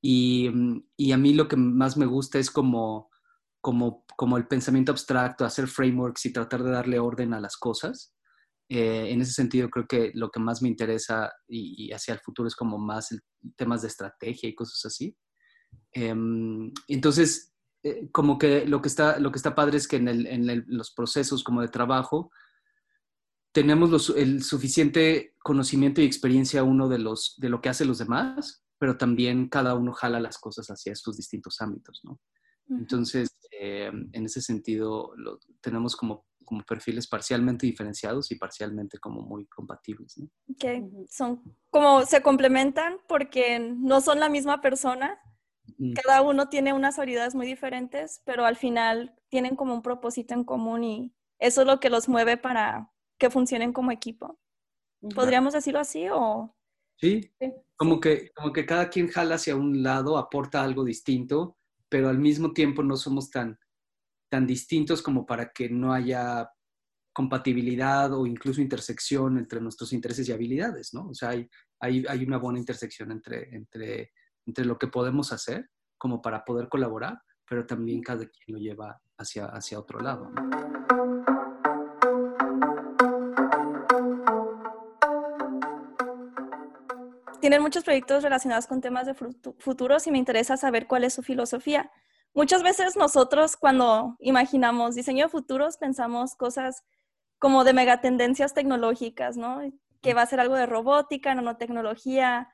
Y, 0.00 0.50
y 0.96 1.12
a 1.12 1.16
mí 1.16 1.32
lo 1.34 1.48
que 1.48 1.56
más 1.56 1.96
me 1.96 2.06
gusta 2.06 2.38
es 2.38 2.50
como 2.50 3.10
como, 3.64 4.04
como 4.14 4.36
el 4.36 4.46
pensamiento 4.46 4.92
abstracto, 4.92 5.42
hacer 5.42 5.68
frameworks 5.68 6.26
y 6.26 6.34
tratar 6.34 6.62
de 6.62 6.70
darle 6.70 6.98
orden 6.98 7.32
a 7.32 7.40
las 7.40 7.56
cosas. 7.56 8.14
Eh, 8.68 9.08
en 9.08 9.22
ese 9.22 9.32
sentido, 9.32 9.70
creo 9.70 9.86
que 9.86 10.10
lo 10.12 10.30
que 10.30 10.38
más 10.38 10.60
me 10.60 10.68
interesa 10.68 11.32
y, 11.48 11.86
y 11.86 11.92
hacia 11.92 12.12
el 12.12 12.20
futuro 12.20 12.46
es 12.46 12.54
como 12.54 12.76
más 12.76 13.10
el, 13.10 13.22
temas 13.56 13.80
de 13.80 13.88
estrategia 13.88 14.50
y 14.50 14.54
cosas 14.54 14.84
así. 14.84 15.16
Eh, 15.94 16.14
entonces, 16.88 17.54
eh, 17.82 18.10
como 18.12 18.36
que 18.36 18.66
lo 18.66 18.82
que, 18.82 18.88
está, 18.88 19.18
lo 19.18 19.32
que 19.32 19.38
está 19.38 19.54
padre 19.54 19.78
es 19.78 19.88
que 19.88 19.96
en, 19.96 20.08
el, 20.08 20.26
en 20.26 20.50
el, 20.50 20.64
los 20.66 20.92
procesos 20.92 21.42
como 21.42 21.62
de 21.62 21.68
trabajo 21.68 22.30
tenemos 23.50 23.88
los, 23.88 24.10
el 24.10 24.42
suficiente 24.42 25.36
conocimiento 25.42 26.02
y 26.02 26.04
experiencia 26.04 26.64
uno 26.64 26.90
de, 26.90 26.98
los, 26.98 27.34
de 27.38 27.48
lo 27.48 27.62
que 27.62 27.70
hacen 27.70 27.88
los 27.88 27.96
demás, 27.96 28.62
pero 28.78 28.98
también 28.98 29.48
cada 29.48 29.74
uno 29.74 29.94
jala 29.94 30.20
las 30.20 30.36
cosas 30.36 30.66
hacia 30.66 30.92
estos 30.92 31.16
distintos 31.16 31.62
ámbitos, 31.62 32.02
¿no? 32.04 32.20
Entonces, 32.68 33.28
eh, 33.60 33.90
en 34.12 34.24
ese 34.24 34.40
sentido, 34.40 35.12
lo, 35.16 35.38
tenemos 35.60 35.96
como, 35.96 36.26
como 36.44 36.62
perfiles 36.62 37.06
parcialmente 37.06 37.66
diferenciados 37.66 38.30
y 38.30 38.36
parcialmente 38.36 38.98
como 38.98 39.22
muy 39.22 39.46
compatibles. 39.46 40.18
¿no? 40.18 40.28
Ok, 40.50 41.06
son 41.08 41.42
como 41.70 42.04
se 42.04 42.22
complementan 42.22 42.98
porque 43.08 43.58
no 43.58 44.00
son 44.00 44.20
la 44.20 44.28
misma 44.28 44.60
persona. 44.60 45.18
Mm. 45.78 45.92
Cada 45.94 46.22
uno 46.22 46.48
tiene 46.48 46.72
unas 46.72 46.98
habilidades 46.98 47.34
muy 47.34 47.46
diferentes, 47.46 48.22
pero 48.24 48.44
al 48.44 48.56
final 48.56 49.14
tienen 49.28 49.56
como 49.56 49.74
un 49.74 49.82
propósito 49.82 50.34
en 50.34 50.44
común 50.44 50.84
y 50.84 51.14
eso 51.38 51.62
es 51.62 51.66
lo 51.66 51.80
que 51.80 51.90
los 51.90 52.08
mueve 52.08 52.36
para 52.36 52.90
que 53.18 53.30
funcionen 53.30 53.72
como 53.72 53.90
equipo. 53.90 54.38
¿Podríamos 55.14 55.52
decirlo 55.52 55.80
así 55.80 56.08
o...? 56.10 56.54
Sí, 56.96 57.30
como, 57.76 58.00
Que, 58.00 58.30
como 58.34 58.52
que 58.52 58.64
cada 58.64 58.88
quien 58.88 59.08
jala 59.08 59.34
hacia 59.34 59.56
un 59.56 59.82
lado, 59.82 60.16
aporta 60.16 60.62
algo 60.62 60.84
distinto 60.84 61.58
pero 61.94 62.08
al 62.08 62.18
mismo 62.18 62.52
tiempo 62.52 62.82
no 62.82 62.96
somos 62.96 63.30
tan, 63.30 63.56
tan 64.28 64.48
distintos 64.48 65.00
como 65.00 65.24
para 65.24 65.52
que 65.52 65.68
no 65.68 65.92
haya 65.92 66.50
compatibilidad 67.12 68.12
o 68.12 68.26
incluso 68.26 68.60
intersección 68.60 69.38
entre 69.38 69.60
nuestros 69.60 69.92
intereses 69.92 70.28
y 70.28 70.32
habilidades, 70.32 70.92
¿no? 70.92 71.06
O 71.10 71.14
sea, 71.14 71.28
hay, 71.28 71.48
hay, 71.78 72.04
hay 72.08 72.24
una 72.24 72.38
buena 72.38 72.58
intersección 72.58 73.12
entre, 73.12 73.54
entre, 73.54 74.10
entre 74.44 74.64
lo 74.64 74.76
que 74.76 74.88
podemos 74.88 75.32
hacer 75.32 75.70
como 75.96 76.20
para 76.20 76.44
poder 76.44 76.68
colaborar, 76.68 77.16
pero 77.48 77.64
también 77.64 78.02
cada 78.02 78.28
quien 78.28 78.56
lo 78.56 78.58
lleva 78.58 79.00
hacia, 79.16 79.46
hacia 79.46 79.78
otro 79.78 80.00
lado. 80.00 80.30
¿no? 80.30 80.73
Tienen 87.44 87.60
muchos 87.60 87.84
proyectos 87.84 88.22
relacionados 88.22 88.66
con 88.66 88.80
temas 88.80 89.04
de 89.04 89.12
futuros 89.12 90.06
y 90.06 90.10
me 90.10 90.16
interesa 90.16 90.56
saber 90.56 90.86
cuál 90.86 91.04
es 91.04 91.12
su 91.12 91.22
filosofía. 91.22 91.92
Muchas 92.32 92.62
veces 92.62 92.96
nosotros 92.96 93.58
cuando 93.58 94.16
imaginamos 94.18 94.94
diseño 94.94 95.26
de 95.26 95.30
futuros 95.30 95.76
pensamos 95.76 96.36
cosas 96.36 96.84
como 97.38 97.64
de 97.64 97.74
megatendencias 97.74 98.54
tecnológicas, 98.54 99.36
¿no? 99.36 99.60
Que 100.00 100.14
va 100.14 100.22
a 100.22 100.26
ser 100.26 100.40
algo 100.40 100.54
de 100.54 100.64
robótica, 100.64 101.34
nanotecnología, 101.34 102.48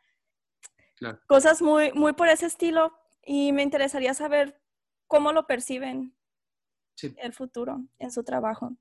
cosas 1.28 1.62
muy, 1.62 1.92
muy 1.92 2.12
por 2.14 2.26
ese 2.26 2.46
estilo. 2.46 2.92
Y 3.24 3.52
me 3.52 3.62
interesaría 3.62 4.12
saber 4.12 4.60
cómo 5.06 5.32
lo 5.32 5.46
perciben 5.46 6.16
el 7.00 7.32
futuro 7.32 7.84
en 8.00 8.10
su 8.10 8.24
trabajo. 8.24 8.72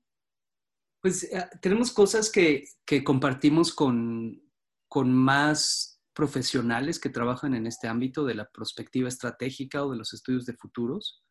Pues 1.02 1.22
eh, 1.22 1.48
tenemos 1.60 1.92
cosas 1.92 2.32
que, 2.32 2.64
que 2.84 3.04
compartimos 3.04 3.72
con, 3.72 4.42
con 4.88 5.14
más 5.14 5.89
profesionales 6.20 7.00
que 7.00 7.08
trabajan 7.08 7.54
en 7.54 7.66
este 7.66 7.88
ámbito 7.88 8.26
de 8.26 8.34
la 8.34 8.44
perspectiva 8.44 9.08
estratégica 9.08 9.86
o 9.86 9.92
de 9.92 9.96
los 9.96 10.12
estudios 10.12 10.44
de 10.44 10.52
futuros 10.52 11.24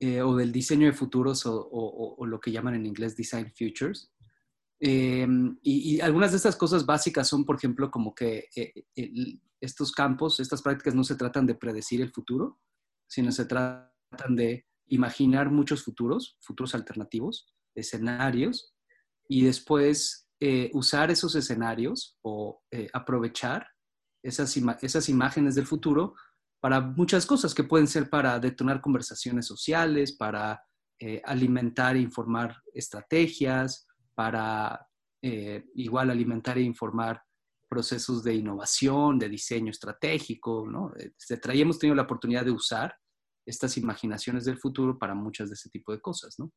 eh, 0.00 0.20
o 0.20 0.34
del 0.34 0.50
diseño 0.50 0.86
de 0.86 0.92
futuros 0.92 1.44
o, 1.46 2.26
lo 2.26 2.40
que 2.40 2.50
llaman 2.50 2.74
en 2.74 2.86
inglés 2.86 3.14
design 3.14 3.52
futures. 3.56 4.10
Em, 4.80 5.56
y, 5.62 6.00
algunas 6.00 6.32
de 6.32 6.38
estas 6.38 6.56
cosas 6.56 6.84
básicas 6.84 7.28
son, 7.28 7.44
por 7.44 7.54
ejemplo, 7.54 7.88
como 7.88 8.12
que 8.12 8.48
eh, 8.56 8.72
estos 9.60 9.92
campos, 9.92 10.40
estas 10.40 10.60
prácticas 10.60 10.96
no 10.96 11.04
se 11.04 11.14
tratan 11.14 11.46
de 11.46 11.54
predecir 11.54 12.00
el 12.00 12.10
futuro, 12.10 12.58
sino 13.08 13.30
se 13.30 13.44
tratan 13.44 14.34
de 14.34 14.66
imaginar 14.88 15.52
muchos 15.52 15.84
futuros, 15.84 16.36
futuros 16.40 16.74
alternativos, 16.74 17.54
escenarios, 17.76 18.74
y 19.28 19.44
después 19.44 20.28
eh, 20.40 20.68
usar 20.74 21.12
esos 21.12 21.36
escenarios 21.36 22.18
o 22.22 22.64
aprovechar 22.92 23.69
esas, 24.22 24.56
esas 24.82 25.08
imágenes 25.08 25.54
del 25.54 25.66
futuro 25.66 26.14
para 26.60 26.80
muchas 26.80 27.24
cosas 27.24 27.54
que 27.54 27.64
pueden 27.64 27.86
ser 27.86 28.10
para 28.10 28.38
detonar 28.38 28.80
conversaciones 28.80 29.46
sociales, 29.46 30.12
para 30.12 30.62
eh, 30.98 31.22
alimentar 31.24 31.96
e 31.96 32.00
informar 32.00 32.62
estrategias, 32.74 33.86
para 34.14 34.86
igual 35.74 36.10
alimentar 36.10 36.56
e 36.56 36.62
informar 36.62 37.22
procesos 37.68 38.24
de 38.24 38.34
innovación, 38.34 39.18
de 39.18 39.28
diseño 39.28 39.70
estratégico, 39.70 40.66
¿no? 40.68 40.92
Desde 40.96 41.60
hemos 41.60 41.78
tenido 41.78 41.94
la 41.94 42.02
oportunidad 42.02 42.44
de 42.44 42.50
usar 42.50 42.94
estas 43.46 43.76
imaginaciones 43.76 44.44
del 44.44 44.58
futuro 44.58 44.98
para 44.98 45.14
muchas 45.14 45.48
de 45.48 45.54
ese 45.54 45.70
tipo 45.70 45.92
de 45.92 46.00
cosas, 46.00 46.34
¿no? 46.38 46.52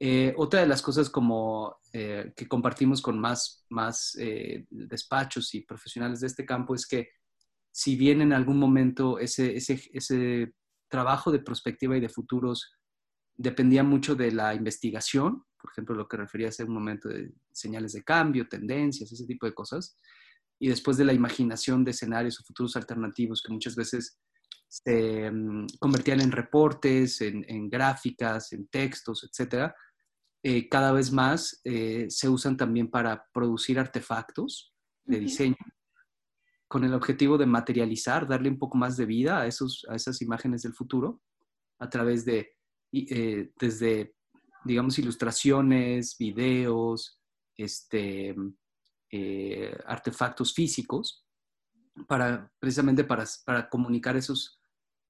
Eh, 0.00 0.32
otra 0.36 0.60
de 0.60 0.66
las 0.66 0.80
cosas 0.80 1.10
como 1.10 1.78
eh, 1.92 2.32
que 2.36 2.46
compartimos 2.46 3.02
con 3.02 3.18
más, 3.18 3.64
más 3.68 4.16
eh, 4.20 4.66
despachos 4.70 5.54
y 5.54 5.62
profesionales 5.62 6.20
de 6.20 6.28
este 6.28 6.46
campo 6.46 6.74
es 6.74 6.86
que 6.86 7.08
si 7.72 7.96
bien 7.96 8.22
en 8.22 8.32
algún 8.32 8.58
momento 8.58 9.18
ese, 9.18 9.56
ese, 9.56 9.82
ese 9.92 10.54
trabajo 10.88 11.32
de 11.32 11.40
perspectiva 11.40 11.96
y 11.96 12.00
de 12.00 12.08
futuros 12.08 12.72
dependía 13.36 13.82
mucho 13.82 14.14
de 14.14 14.30
la 14.32 14.54
investigación, 14.54 15.44
por 15.60 15.72
ejemplo, 15.72 15.94
lo 15.94 16.06
que 16.06 16.16
refería 16.16 16.48
a 16.48 16.64
un 16.64 16.74
momento 16.74 17.08
de 17.08 17.32
señales 17.52 17.92
de 17.92 18.04
cambio, 18.04 18.48
tendencias, 18.48 19.10
ese 19.10 19.26
tipo 19.26 19.46
de 19.46 19.54
cosas, 19.54 19.96
y 20.60 20.68
después 20.68 20.96
de 20.96 21.04
la 21.04 21.12
imaginación 21.12 21.84
de 21.84 21.90
escenarios 21.92 22.40
o 22.40 22.44
futuros 22.44 22.76
alternativos 22.76 23.42
que 23.42 23.52
muchas 23.52 23.76
veces 23.76 24.18
se 24.68 25.30
mm, 25.30 25.66
convertían 25.78 26.20
en 26.20 26.32
reportes, 26.32 27.20
en, 27.20 27.44
en, 27.48 27.68
gráficas, 27.68 28.52
en 28.52 28.66
textos, 28.68 29.24
etcétera, 29.24 29.74
eh, 30.42 30.68
cada 30.68 30.92
vez 30.92 31.10
más 31.12 31.60
eh, 31.64 32.06
se 32.08 32.28
usan 32.28 32.56
también 32.56 32.88
para 32.88 33.26
producir 33.32 33.78
artefactos 33.78 34.72
de 35.04 35.18
diseño 35.18 35.56
con 36.68 36.84
el 36.84 36.94
objetivo 36.94 37.38
de 37.38 37.46
materializar, 37.46 38.28
darle 38.28 38.50
un 38.50 38.58
poco 38.58 38.76
más 38.76 38.96
de 38.96 39.06
vida 39.06 39.40
a, 39.40 39.46
esos, 39.46 39.86
a 39.88 39.96
esas 39.96 40.20
imágenes 40.22 40.62
del 40.62 40.74
futuro 40.74 41.22
a 41.80 41.88
través 41.88 42.24
de, 42.24 42.52
eh, 42.92 43.50
desde, 43.58 44.14
digamos, 44.64 44.98
ilustraciones, 44.98 46.16
videos, 46.18 47.20
este, 47.56 48.36
artefactos 49.86 50.52
físicos, 50.52 51.24
para, 52.06 52.52
precisamente 52.60 53.02
para, 53.02 53.24
para 53.44 53.68
comunicar 53.68 54.16
esos, 54.16 54.60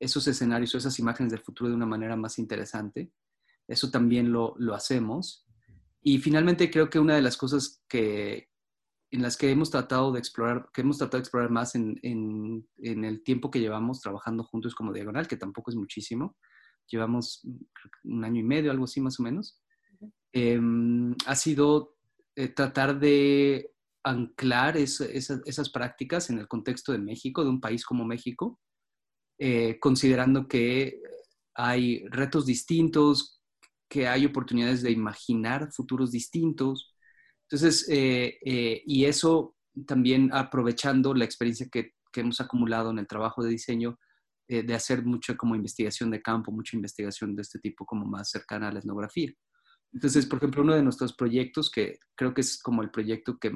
esos 0.00 0.26
escenarios 0.28 0.74
o 0.74 0.78
esas 0.78 0.98
imágenes 0.98 1.32
del 1.32 1.42
futuro 1.42 1.68
de 1.68 1.76
una 1.76 1.86
manera 1.86 2.16
más 2.16 2.38
interesante 2.38 3.12
eso 3.68 3.90
también 3.90 4.32
lo, 4.32 4.56
hacemos. 4.74 5.46
Y 6.02 6.18
finalmente 6.18 6.70
creo 6.70 6.88
que 6.88 6.98
una 6.98 7.14
de 7.14 7.22
las 7.22 7.36
cosas 7.36 7.82
que, 7.88 8.48
en 9.10 9.22
las 9.22 9.36
que 9.36 9.50
hemos 9.50 9.70
tratado 9.70 10.10
de 10.10 10.18
explorar, 10.18 10.68
que 10.72 10.80
hemos 10.80 10.98
tratado 10.98 11.18
de 11.18 11.22
explorar 11.22 11.50
más 11.50 11.74
en, 11.74 12.00
el 12.82 13.22
tiempo 13.22 13.50
que 13.50 13.60
llevamos 13.60 14.00
trabajando 14.00 14.42
juntos 14.42 14.74
como 14.74 14.92
Diagonal, 14.92 15.28
que 15.28 15.36
tampoco 15.36 15.70
es 15.70 15.76
muchísimo, 15.76 16.36
llevamos 16.90 17.46
un 18.04 18.24
año 18.24 18.40
y 18.40 18.44
medio, 18.44 18.70
algo 18.70 18.84
así 18.84 19.00
más 19.00 19.20
o 19.20 19.22
menos, 19.22 19.60
em, 20.32 21.14
ha 21.26 21.36
sido 21.36 21.96
eh, 22.36 22.48
tratar 22.48 22.98
de 22.98 23.74
anclar 24.02 24.78
esas 24.78 25.70
prácticas 25.70 26.30
en 26.30 26.38
el 26.38 26.48
contexto 26.48 26.92
de 26.92 26.98
México, 26.98 27.44
de 27.44 27.50
un 27.50 27.60
país 27.60 27.84
como 27.84 28.06
México, 28.06 28.58
eh, 29.38 29.78
considerando 29.78 30.48
que 30.48 31.02
hay 31.54 32.06
retos 32.08 32.46
distintos, 32.46 33.37
que 33.88 34.06
hay 34.06 34.26
oportunidades 34.26 34.82
de 34.82 34.90
imaginar 34.90 35.72
futuros 35.72 36.12
distintos. 36.12 36.94
Entonces, 37.42 37.88
eh, 37.88 38.38
eh, 38.44 38.82
y 38.86 39.06
eso 39.06 39.56
también 39.86 40.30
aprovechando 40.32 41.14
la 41.14 41.24
experiencia 41.24 41.68
que, 41.70 41.92
hemos 42.14 42.40
acumulado 42.40 42.90
en 42.90 42.98
el 42.98 43.06
trabajo 43.06 43.44
de 43.44 43.50
diseño, 43.50 43.96
eh, 44.48 44.64
de 44.64 44.74
hacer 44.74 45.04
mucha 45.04 45.36
como 45.36 45.54
investigación 45.54 46.10
de 46.10 46.20
campo, 46.20 46.50
mucha 46.50 46.76
investigación 46.76 47.36
de 47.36 47.42
este 47.42 47.60
tipo 47.60 47.86
como 47.86 48.06
más 48.06 48.30
cercana 48.30 48.66
a 48.66 48.72
la 48.72 48.80
etnografía. 48.80 49.32
Entonces, 49.92 50.26
por 50.26 50.38
ejemplo, 50.38 50.62
uno 50.62 50.74
de 50.74 50.82
nuestros 50.82 51.14
proyectos, 51.14 51.70
que 51.70 52.00
creo 52.16 52.34
que 52.34 52.40
es 52.40 52.60
como 52.60 52.82
el 52.82 52.90
proyecto 52.90 53.38
que, 53.38 53.52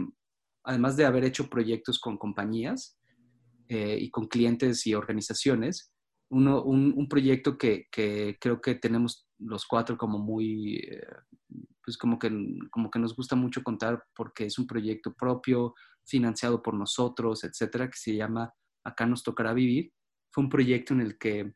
además 0.63 0.97
de 0.97 1.05
haber 1.05 1.25
hecho 1.25 1.51
proyectos 1.51 1.99
con 1.99 2.17
compañías 2.17 2.97
y 3.69 4.11
con 4.11 4.29
clientes 4.29 4.87
y 4.87 4.95
organizaciones, 4.95 5.92
uno, 6.33 6.63
un, 6.63 7.09
proyecto 7.09 7.59
que, 7.59 7.89
que, 7.93 8.39
creo 8.41 8.61
que 8.61 8.75
tenemos 8.75 9.29
los 9.39 9.67
cuatro 9.67 9.99
como 9.99 10.19
muy, 10.19 10.77
eh, 10.77 11.07
pues 11.85 11.99
como 11.99 12.19
que, 12.19 12.31
como 12.71 12.91
que 12.91 12.99
nos 12.99 13.15
gusta 13.15 13.37
mucho 13.37 13.63
contar 13.63 14.03
porque 14.17 14.47
es 14.47 14.59
un 14.59 14.67
proyecto 14.67 15.13
propio, 15.13 15.75
financiado 16.05 16.63
por 16.63 16.75
nosotros, 16.75 17.45
etcétera, 17.45 17.89
que 17.89 17.99
se 17.99 18.17
llama 18.17 18.53
Acá 18.83 19.07
nos 19.07 19.23
tocará 19.23 19.53
vivir. 19.53 19.93
Fue 20.31 20.43
un 20.43 20.51
proyecto 20.51 20.95
en 20.95 21.03
el 21.03 21.19
que 21.19 21.55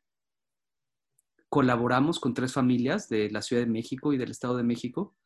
colaboramos 1.48 2.20
con 2.20 2.34
tres 2.34 2.52
familias 2.52 3.08
de 3.08 3.30
la 3.30 3.42
Ciudad 3.42 3.62
de 3.62 3.70
México 3.70 4.12
y 4.12 4.18
del 4.18 4.30
Estado 4.30 4.58
de 4.58 4.62
México 4.62 5.16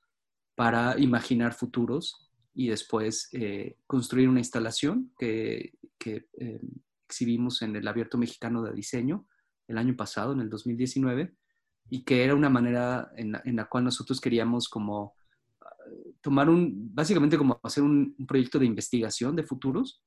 para 0.54 0.98
imaginar 0.98 1.54
futuros 1.54 2.30
y 2.54 2.68
después 2.68 3.28
eh, 3.32 3.76
construir 3.86 4.28
una 4.28 4.40
instalación 4.40 5.12
que, 5.18 5.74
que 5.98 6.28
eh, 6.38 6.60
exhibimos 7.04 7.62
en 7.62 7.74
el 7.76 7.88
Abierto 7.88 8.16
Mexicano 8.16 8.62
de 8.62 8.72
Diseño 8.72 9.26
el 9.70 9.78
año 9.78 9.96
pasado, 9.96 10.32
en 10.32 10.40
el 10.40 10.50
2019, 10.50 11.34
y 11.88 12.04
que 12.04 12.24
era 12.24 12.34
una 12.34 12.50
manera 12.50 13.10
en 13.16 13.56
la, 13.56 13.68
cual 13.68 13.84
nosotros 13.84 14.20
queríamos 14.20 14.68
como 14.68 15.16
ah, 15.60 15.66
tomar 16.20 16.48
un, 16.48 16.94
básicamente 16.94 17.38
como 17.38 17.58
hacer 17.62 17.82
un, 17.82 18.14
proyecto 18.26 18.58
de 18.58 18.66
investigación 18.66 19.36
de 19.36 19.44
futuros 19.44 20.02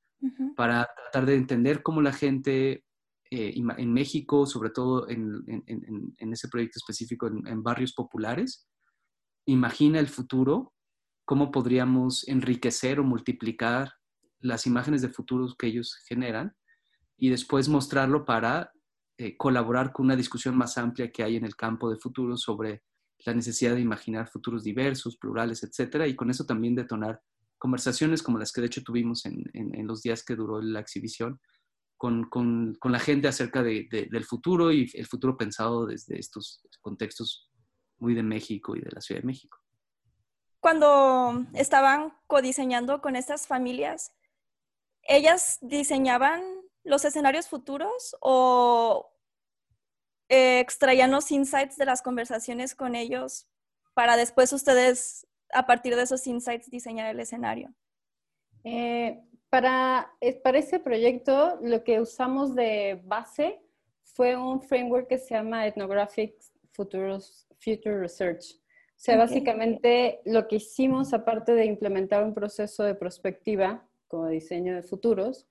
para 0.55 0.88
tratar 0.96 1.25
de 1.25 1.36
entender 1.36 1.84
cómo 1.84 2.01
la 2.01 2.13
gente 2.13 2.86
eh, 3.29 3.53
en 3.55 3.93
México, 3.93 4.46
sobre 4.46 4.70
todo 4.70 5.10
en, 5.10 5.43
ese 6.32 6.48
proyecto 6.48 6.79
específico 6.79 7.27
en, 7.27 7.63
barrios 7.63 7.93
populares, 7.93 8.70
imagina 9.46 10.00
el 10.00 10.08
futuro, 10.08 10.74
cómo 11.25 11.51
podríamos 11.51 12.25
enriquecer 12.27 13.00
o 13.00 13.03
multiplicar 13.03 13.91
las 14.39 14.65
imágenes 14.65 15.01
de 15.01 15.10
futuros 15.10 15.55
que 15.58 15.67
ellos 15.67 15.96
generan 16.08 16.53
y 17.17 17.29
después 17.29 17.67
mostrarlo 17.67 18.24
para 18.24 18.72
eh, 19.17 19.38
colaborar 19.38 19.91
con 19.91 20.05
una 20.05 20.15
discusión 20.15 20.58
más 20.58 20.77
amplia 20.77 21.12
que 21.12 21.24
hay 21.24 21.36
en 21.36 21.46
el 21.46 21.55
campo 21.55 21.89
de 21.89 21.98
futuro 21.98 22.36
sobre 22.36 22.84
la 23.25 23.34
necesidad 23.34 23.75
de 23.75 23.82
imaginar 23.82 24.27
futuros 24.27 24.63
diversos, 24.63 25.17
plurales, 25.17 25.63
etcétera, 25.63 26.08
y 26.08 26.15
con 26.15 26.29
eso 26.29 26.46
también 26.46 26.75
detonar 26.75 27.22
conversaciones 27.58 28.22
como 28.22 28.39
las 28.39 28.51
que 28.51 28.62
de 28.62 28.67
hecho 28.67 28.84
tuvimos 28.84 29.25
en, 29.25 29.43
en, 29.53 29.88
los 29.88 30.01
días 30.01 30.24
que 30.24 30.36
duró 30.36 30.62
la 30.62 30.82
exhibición, 30.82 31.39
con, 31.96 32.25
con, 32.29 32.75
con 32.79 32.91
la 32.91 33.00
gente 33.00 33.29
acerca 33.29 33.63
de, 33.63 33.88
del 33.89 34.25
futuro 34.25 34.74
y 34.74 34.91
el 34.93 35.05
futuro 35.05 35.38
pensado 35.38 35.86
desde 35.86 36.20
estos 36.20 36.62
contextos 36.82 37.50
muy 38.00 38.13
de 38.15 38.24
México 38.24 38.75
y 38.75 38.82
de 38.82 38.91
la 38.91 39.00
Ciudad 39.00 39.22
de 39.22 39.27
México. 39.27 39.58
Cuando 40.60 41.46
estaban 41.53 42.13
codiseñando 42.27 43.01
con 43.01 43.15
estas 43.15 43.48
familias, 43.48 44.12
¿ellas 45.03 45.60
diseñaban 45.62 46.41
los 46.84 47.06
escenarios 47.06 47.48
futuros 47.48 48.16
o 48.20 49.12
eh, 50.30 50.60
extraían 50.60 51.12
los 51.12 51.32
insights 51.32 51.78
de 51.78 51.86
las 51.86 52.02
conversaciones 52.02 52.75
con 52.75 52.96
ellos 52.96 53.48
para 53.94 54.18
después 54.18 54.52
ustedes, 54.54 55.28
a 55.54 55.66
partir 55.66 55.96
de 55.96 56.04
esos 56.04 56.25
insights, 56.28 56.70
diseñar 56.70 57.08
el 57.08 57.20
escenario? 57.20 57.74
Eh, 58.63 59.22
para, 59.50 60.12
para 60.44 60.58
ese 60.58 60.80
proyecto 60.80 61.60
lo 61.62 61.84
que 61.84 62.00
usamos 62.00 62.56
de 62.56 63.02
base 63.04 63.62
fue 64.04 64.36
un 64.36 64.62
framework 64.62 65.08
que 65.08 65.18
se 65.18 65.36
llama 65.36 65.68
Ethnographic 65.68 66.36
Futuros, 66.72 67.48
Future 67.60 68.00
Research. 68.00 68.56
O 68.56 69.06
sea, 69.06 69.18
básicamente 69.18 70.22
lo 70.24 70.48
que 70.48 70.56
hicimos, 70.58 71.13
aparte 71.13 71.54
de 71.54 71.66
implementar 71.66 72.24
un 72.24 72.34
proceso 72.34 72.84
de 72.84 72.96
prospectiva 72.96 73.86
como 74.08 74.28
diseño 74.28 74.75
de 74.75 74.82
futuros, 74.82 75.48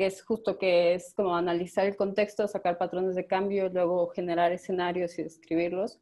que 0.00 0.06
es 0.06 0.22
justo 0.22 0.56
que 0.56 0.94
es 0.94 1.12
como 1.12 1.36
analizar 1.36 1.84
el 1.84 1.94
contexto, 1.94 2.48
sacar 2.48 2.78
patrones 2.78 3.14
de 3.16 3.26
cambio, 3.26 3.68
luego 3.68 4.08
generar 4.08 4.50
escenarios 4.50 5.18
y 5.18 5.24
describirlos. 5.24 6.00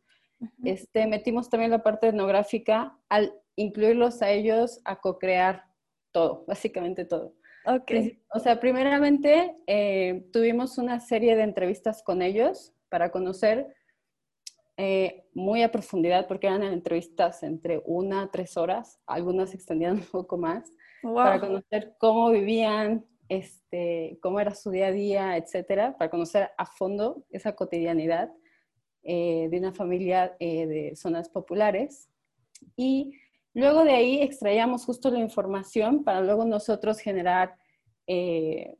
este, 0.62 1.08
metimos 1.08 1.50
también 1.50 1.72
la 1.72 1.82
parte 1.82 2.06
etnográfica 2.06 2.96
al 3.08 3.34
incluirlos 3.56 4.22
a 4.22 4.30
ellos 4.30 4.80
a 4.84 5.00
co-crear 5.00 5.64
todo, 6.12 6.44
básicamente 6.46 7.06
todo. 7.06 7.34
Okay. 7.66 8.22
O 8.32 8.38
sea, 8.38 8.60
primeramente 8.60 9.56
eh, 9.66 10.28
tuvimos 10.32 10.78
una 10.78 11.00
serie 11.00 11.34
de 11.34 11.42
entrevistas 11.42 12.00
con 12.04 12.22
ellos 12.22 12.72
para 12.88 13.10
conocer 13.10 13.74
eh, 14.76 15.24
muy 15.34 15.64
a 15.64 15.72
profundidad, 15.72 16.28
porque 16.28 16.46
eran 16.46 16.62
entrevistas 16.62 17.42
entre 17.42 17.82
una 17.84 18.22
a 18.22 18.30
tres 18.30 18.56
horas, 18.56 19.00
algunas 19.08 19.50
se 19.50 19.56
extendían 19.56 19.96
un 19.96 20.04
poco 20.04 20.38
más, 20.38 20.70
para 21.02 21.40
conocer 21.40 21.96
cómo 21.98 22.30
vivían, 22.30 23.04
este, 23.28 24.18
cómo 24.22 24.40
era 24.40 24.54
su 24.54 24.70
día 24.70 24.86
a 24.88 24.92
día, 24.92 25.36
etcétera, 25.36 25.96
para 25.98 26.10
conocer 26.10 26.50
a 26.56 26.66
fondo 26.66 27.24
esa 27.30 27.54
cotidianidad 27.54 28.32
eh, 29.02 29.48
de 29.50 29.58
una 29.58 29.72
familia 29.72 30.36
de 30.38 30.92
zonas 30.96 31.28
populares. 31.28 32.08
Y 32.76 33.12
Luego 33.58 33.82
de 33.82 33.90
ahí 33.90 34.22
extraíamos 34.22 34.84
justo 34.84 35.10
la 35.10 35.18
información 35.18 36.04
para 36.04 36.20
luego 36.20 36.44
nosotros 36.44 37.00
generar 37.00 37.56
eh, 38.06 38.76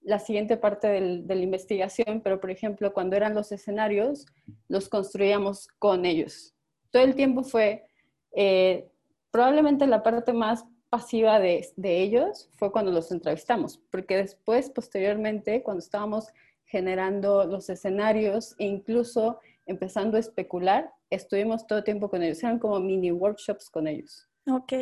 la 0.00 0.18
siguiente 0.18 0.56
parte 0.56 0.88
de 0.88 1.34
la 1.34 1.42
investigación, 1.42 2.22
pero 2.22 2.40
por 2.40 2.50
ejemplo, 2.50 2.94
cuando 2.94 3.16
eran 3.16 3.34
los 3.34 3.52
escenarios, 3.52 4.24
los 4.66 4.88
construíamos 4.88 5.68
con 5.78 6.06
ellos. 6.06 6.54
Todo 6.90 7.02
el 7.02 7.14
tiempo 7.14 7.42
fue, 7.42 7.86
eh, 8.34 8.88
probablemente 9.30 9.86
la 9.86 10.02
parte 10.02 10.32
más 10.32 10.64
pasiva 10.94 11.40
de, 11.40 11.68
de, 11.74 12.02
ellos 12.02 12.48
fue 12.56 12.70
cuando 12.70 12.92
los 12.92 13.10
entrevistamos, 13.10 13.80
porque 13.90 14.16
después, 14.16 14.70
posteriormente, 14.70 15.60
cuando 15.64 15.80
estábamos 15.80 16.28
generando 16.66 17.44
los 17.46 17.68
escenarios 17.68 18.54
e 18.58 18.66
incluso 18.66 19.40
empezando 19.66 20.16
a 20.16 20.20
especular, 20.20 20.92
estuvimos 21.10 21.66
todo 21.66 21.80
el 21.80 21.84
tiempo 21.84 22.08
con 22.08 22.22
ellos, 22.22 22.40
eran 22.44 22.60
como 22.60 22.78
mini 22.78 23.10
workshops 23.10 23.68
con 23.70 23.88
ellos. 23.88 24.28
Ok. 24.46 24.72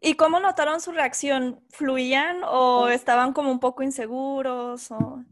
¿Y 0.00 0.14
cómo 0.14 0.40
notaron 0.40 0.80
su 0.80 0.92
reacción? 0.92 1.60
¿Fluían 1.68 2.38
o 2.48 2.88
estaban 2.88 3.34
como 3.34 3.52
un 3.52 3.60
poco 3.60 3.82
inseguros? 3.82 4.90
O... 4.92 5.22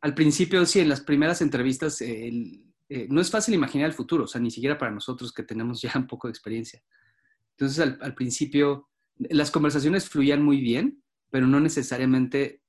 Al 0.00 0.14
principio, 0.14 0.64
sí, 0.64 0.80
en 0.80 0.88
las 0.88 1.02
primeras 1.02 1.42
entrevistas, 1.42 2.00
eh, 2.00 2.62
no 3.10 3.20
es 3.20 3.30
fácil 3.30 3.52
imaginar 3.52 3.88
el 3.88 3.92
futuro, 3.94 4.24
o 4.24 4.26
sea, 4.26 4.40
ni 4.40 4.50
siquiera 4.50 4.78
para 4.78 4.92
nosotros 4.92 5.30
que 5.30 5.42
tenemos 5.42 5.82
ya 5.82 5.92
un 5.94 6.06
poco 6.06 6.26
de 6.26 6.32
experiencia. 6.32 6.82
Entonces, 7.50 7.80
al, 7.80 7.98
al 8.00 8.14
principio, 8.14 8.88
las 9.18 9.50
conversaciones 9.50 10.08
fluían 10.08 10.42
muy 10.42 10.60
bien, 10.60 11.02
pero 11.30 11.46
no 11.46 11.60
necesariamente 11.60 12.62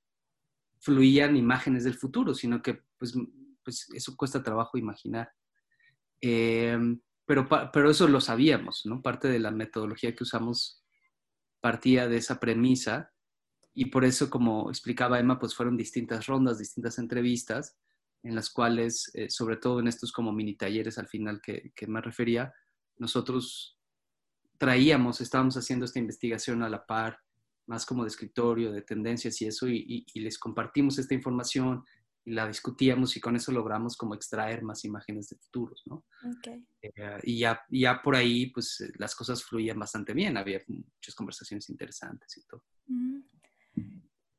fluían 0.80 1.36
imágenes 1.36 1.84
del 1.84 1.96
futuro, 1.96 2.34
sino 2.34 2.62
que 2.62 2.84
pues, 2.98 3.14
pues 3.64 3.88
eso 3.94 4.16
cuesta 4.16 4.44
trabajo 4.44 4.78
imaginar. 4.78 5.32
Em, 6.22 7.00
pero, 7.26 7.48
pero 7.72 7.90
eso 7.90 8.08
lo 8.08 8.22
sabíamos, 8.22 8.86
¿no? 8.86 9.02
Parte 9.02 9.28
de 9.28 9.40
la 9.40 9.52
metodología 9.52 10.16
que 10.16 10.24
usamos 10.24 10.84
partía 11.60 12.08
de 12.08 12.18
esa 12.18 12.40
premisa 12.40 13.12
y 13.74 13.86
por 13.86 14.06
eso, 14.06 14.30
como 14.30 14.70
explicaba 14.70 15.20
Emma, 15.20 15.40
pues 15.40 15.56
fueron 15.56 15.76
distintas 15.76 16.28
rondas, 16.28 16.60
distintas 16.60 17.00
entrevistas 17.00 17.78
en 18.24 18.36
las 18.36 18.50
cuales, 18.50 19.12
eh, 19.16 19.30
sobre 19.30 19.58
todo 19.58 19.80
en 19.80 19.88
estos 19.88 20.12
como 20.12 20.32
mini 20.32 20.56
talleres 20.56 20.98
al 20.98 21.08
final 21.08 21.42
que, 21.42 21.72
que 21.76 21.88
me 21.88 22.02
refería, 22.02 22.54
nosotros 22.98 23.75
traíamos, 24.58 25.22
estábamos 25.22 25.58
haciendo 25.58 25.86
esta 25.86 26.00
investigación 26.00 26.64
a 26.64 26.70
la 26.70 26.86
par, 26.86 27.20
más 27.68 27.86
como 27.86 28.04
de 28.04 28.10
escritorio, 28.10 28.72
de 28.72 28.82
tendencias 28.82 29.42
y 29.42 29.48
eso, 29.48 29.68
y, 29.68 30.06
y 30.14 30.20
les 30.20 30.38
compartimos 30.38 31.00
esta 31.00 31.14
información, 31.14 31.84
y 32.26 32.32
la 32.32 32.48
discutíamos 32.48 33.16
y 33.16 33.22
con 33.22 33.36
eso 33.36 33.52
logramos 33.52 33.96
como 33.96 34.16
extraer 34.16 34.64
más 34.64 34.84
imágenes 34.84 35.30
de 35.30 35.38
futuros, 35.38 35.84
¿no? 35.86 36.04
Okay. 36.38 36.66
Eh, 36.82 37.20
y 37.24 37.40
ya, 37.40 37.62
ya 37.70 38.02
por 38.02 38.16
ahí, 38.16 38.48
pues 38.48 38.82
eh, 38.82 38.92
las 38.98 39.16
cosas 39.16 39.44
fluían 39.44 39.78
bastante 39.78 40.14
bien, 40.14 40.36
había 40.36 40.60
muchas 40.68 41.14
conversaciones 41.14 41.70
interesantes 41.70 42.36
y 42.38 42.44
todo. 42.48 42.64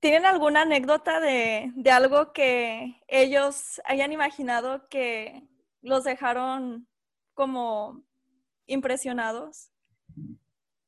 ¿Tienen 0.01 0.27
alguna 0.27 0.63
anécdota 0.63 1.21
de, 1.21 1.73
de, 1.77 1.91
algo 1.91 2.33
que 2.33 3.01
ellos 3.07 3.81
hayan 3.85 4.13
imaginado 4.13 4.89
que 4.89 5.49
los 5.81 6.03
dejaron 6.03 6.89
como 7.35 8.05
impresionados? 8.67 9.71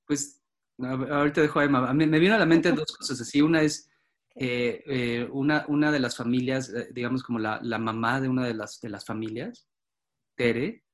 Pues 0.08 0.42
ahorita 0.78 1.42
dejo 1.42 1.60
a 1.60 1.64
Emma. 1.64 1.92
Me, 1.92 2.06
me 2.06 2.18
vino 2.18 2.34
a 2.34 2.38
la 2.38 2.46
mente 2.46 2.72
dos 2.72 2.96
cosas 2.96 3.20
así. 3.20 3.40
Una 3.42 3.62
es 3.62 3.88
eh, 4.34 4.82
eh, 4.86 5.28
una, 5.30 5.64
una, 5.68 5.92
de 5.92 6.00
las 6.00 6.16
familias, 6.16 6.70
eh, 6.70 6.88
digamos 6.92 7.22
como 7.22 7.38
la, 7.38 7.60
la, 7.62 7.78
mamá 7.78 8.20
de 8.20 8.28
una 8.28 8.46
de 8.46 8.54
las, 8.54 8.80
de 8.80 8.88
las 8.88 9.04
familias, 9.04 9.68
Tere, 10.34 10.84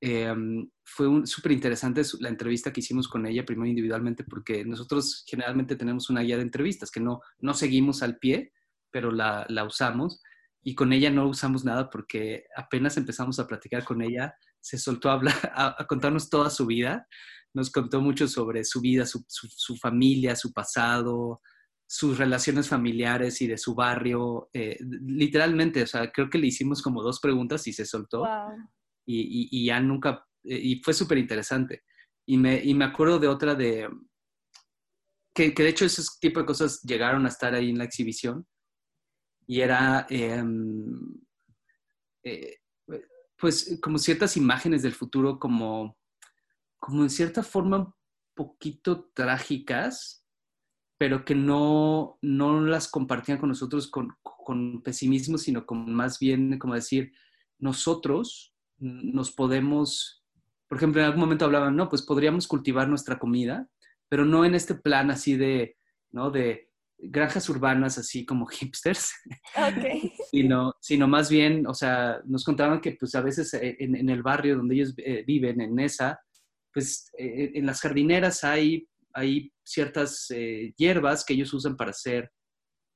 em, 0.00 0.68
fue 0.82 1.26
súper 1.26 1.52
interesante 1.52 2.02
la 2.20 2.30
entrevista 2.30 2.72
que 2.72 2.80
hicimos 2.80 3.06
con 3.08 3.26
ella, 3.26 3.44
primero 3.44 3.68
individualmente, 3.68 4.24
porque 4.24 4.64
nosotros 4.64 5.24
generalmente 5.26 5.76
tenemos 5.76 6.10
una 6.10 6.22
guía 6.22 6.36
de 6.36 6.42
entrevistas 6.42 6.90
que 6.90 7.00
no, 7.00 7.20
no 7.38 7.54
seguimos 7.54 8.02
al 8.02 8.18
pie, 8.18 8.52
pero 8.90 9.12
la, 9.12 9.46
la 9.48 9.64
usamos. 9.64 10.22
Y 10.62 10.74
con 10.74 10.92
ella 10.92 11.10
no 11.10 11.28
usamos 11.28 11.64
nada 11.64 11.90
porque 11.90 12.46
apenas 12.56 12.96
empezamos 12.96 13.38
a 13.38 13.46
platicar 13.46 13.84
con 13.84 14.02
ella, 14.02 14.34
se 14.58 14.78
soltó 14.78 15.10
a, 15.10 15.12
hablar, 15.12 15.34
a, 15.54 15.86
contarnos 15.86 16.28
toda 16.28 16.50
su 16.50 16.66
vida. 16.66 17.06
Nos 17.56 17.70
contó 17.70 18.02
mucho 18.02 18.28
sobre 18.28 18.64
su 18.64 18.82
vida, 18.82 19.06
su, 19.06 19.24
su, 19.26 19.48
su 19.48 19.76
familia, 19.76 20.36
su 20.36 20.52
pasado, 20.52 21.40
sus 21.86 22.18
relaciones 22.18 22.68
familiares 22.68 23.40
y 23.40 23.46
de 23.46 23.56
su 23.56 23.74
barrio. 23.74 24.50
Eh, 24.52 24.76
literalmente, 25.06 25.82
o 25.82 25.86
sea, 25.86 26.12
creo 26.12 26.28
que 26.28 26.36
le 26.36 26.48
hicimos 26.48 26.82
como 26.82 27.02
dos 27.02 27.18
preguntas 27.18 27.66
y 27.66 27.72
se 27.72 27.86
soltó. 27.86 28.24
Y, 29.06 29.48
y, 29.50 29.64
ya 29.64 29.80
nunca, 29.80 30.26
y 30.44 30.82
fue 30.82 30.92
súper 30.92 31.16
interesante. 31.16 31.84
Y 32.26 32.36
me, 32.36 32.62
y 32.62 32.74
me 32.74 32.84
acuerdo 32.84 33.18
de 33.18 33.28
otra 33.28 33.54
de, 33.54 33.88
que, 35.34 35.54
que, 35.54 35.62
de 35.62 35.68
hecho 35.70 35.86
ese 35.86 36.02
tipo 36.20 36.40
de 36.40 36.46
cosas 36.46 36.82
llegaron 36.82 37.24
a 37.24 37.30
estar 37.30 37.54
ahí 37.54 37.70
en 37.70 37.78
la 37.78 37.84
exhibición. 37.84 38.46
Y 39.46 39.60
era, 39.62 40.06
em, 40.10 41.22
eh, 42.22 42.58
pues, 43.38 43.78
como 43.80 43.96
ciertas 43.96 44.36
imágenes 44.36 44.82
del 44.82 44.92
futuro, 44.92 45.38
como, 45.38 45.96
como 46.78 47.02
en 47.02 47.10
cierta 47.10 47.42
forma 47.42 47.78
un 47.78 47.94
poquito 48.34 49.10
trágicas, 49.14 50.24
pero 50.98 51.24
que 51.24 51.34
no, 51.34 52.18
no 52.22 52.60
las 52.60 52.88
compartían 52.88 53.38
con 53.38 53.50
nosotros 53.50 53.88
con, 53.88 54.16
con 54.22 54.82
pesimismo, 54.82 55.38
sino 55.38 55.66
con 55.66 55.92
más 55.92 56.18
bien, 56.18 56.58
como 56.58 56.74
decir, 56.74 57.12
nosotros 57.58 58.54
nos 58.78 59.32
podemos, 59.32 60.24
por 60.68 60.78
ejemplo, 60.78 61.00
en 61.00 61.06
algún 61.06 61.20
momento 61.20 61.44
hablaban, 61.44 61.76
no, 61.76 61.88
pues 61.88 62.02
podríamos 62.02 62.46
cultivar 62.46 62.88
nuestra 62.88 63.18
comida, 63.18 63.68
pero 64.08 64.24
no 64.24 64.44
en 64.44 64.54
este 64.54 64.74
plan 64.74 65.10
así 65.10 65.36
de, 65.36 65.76
¿no? 66.10 66.30
De 66.30 66.70
granjas 66.98 67.48
urbanas 67.48 67.98
así 67.98 68.24
como 68.24 68.46
hipsters, 68.50 69.12
okay. 69.54 70.12
sino, 70.30 70.74
sino 70.80 71.08
más 71.08 71.30
bien, 71.30 71.66
o 71.66 71.74
sea, 71.74 72.20
nos 72.24 72.44
contaban 72.44 72.80
que 72.80 72.92
pues 72.92 73.14
a 73.14 73.20
veces 73.20 73.52
eh, 73.54 73.76
en, 73.80 73.96
en 73.96 74.08
el 74.08 74.22
barrio 74.22 74.56
donde 74.56 74.76
ellos 74.76 74.94
eh, 74.98 75.24
viven, 75.26 75.60
en 75.60 75.78
esa, 75.78 76.20
pues 76.76 77.10
eh, 77.16 77.52
en 77.54 77.64
las 77.64 77.80
jardineras 77.80 78.44
hay 78.44 78.86
hay 79.14 79.50
ciertas 79.64 80.30
eh, 80.30 80.74
hierbas 80.76 81.24
que 81.24 81.32
ellos 81.32 81.54
usan 81.54 81.74
para 81.74 81.90
hacer 81.90 82.30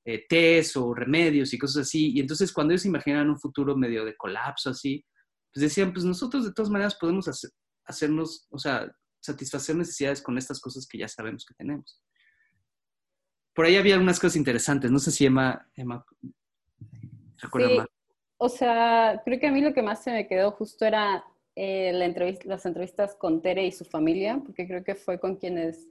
eh, 0.05 0.27
tés 0.29 0.77
o 0.77 0.93
remedios 0.93 1.55
y 1.55 1.59
cosas 1.59 1.87
así. 1.87 2.13
Y 2.13 2.21
entonces 2.21 2.53
cuando 2.53 2.73
ellos 2.75 2.85
imaginan 2.85 3.31
un 3.31 3.39
futuro 3.39 3.75
medio 3.75 4.05
de 4.05 4.15
colapso 4.19 4.69
así, 4.69 5.03
pues 5.51 5.63
decían, 5.63 5.95
pues 5.95 6.05
nosotros 6.05 6.45
de 6.45 6.53
todas 6.53 6.71
maneras 6.71 6.97
podemos 7.01 7.27
hacernos, 7.87 8.47
o 8.51 8.59
sea, 8.59 8.87
satisfacer 9.19 9.77
necesidades 9.77 10.21
con 10.21 10.37
estas 10.37 10.61
cosas 10.61 10.87
que 10.87 10.99
ya 10.99 11.09
sabemos 11.09 11.47
que 11.47 11.55
tenemos. 11.55 12.03
Por 13.55 13.65
ahí 13.65 13.77
había 13.77 13.99
unas 13.99 14.21
cosas 14.21 14.37
interesantes. 14.37 14.91
No 14.91 14.99
sé 14.99 15.13
si 15.13 15.25
Emma, 15.25 15.71
Emma 15.75 16.05
recuerda 17.39 17.69
sí. 17.69 17.77
más. 17.79 17.87
O 18.37 18.49
sea, 18.51 19.23
creo 19.25 19.41
que 19.41 19.47
a 19.47 19.53
mí 19.53 19.63
lo 19.63 19.73
que 19.73 19.83
más 19.83 20.05
se 20.05 20.13
me 20.13 20.29
quedó 20.29 20.51
justo 20.53 20.85
era 20.85 21.25
eh, 21.57 21.93
la 21.93 22.09
las 22.45 22.67
entrevistas 22.67 23.15
con 23.15 23.43
Tere 23.43 23.67
y 23.67 23.73
su 23.73 23.85
familia, 23.85 24.41
porque 24.45 24.67
creo 24.67 24.85
que 24.85 24.95
fue 24.95 25.19
con 25.19 25.37
quienes 25.37 25.89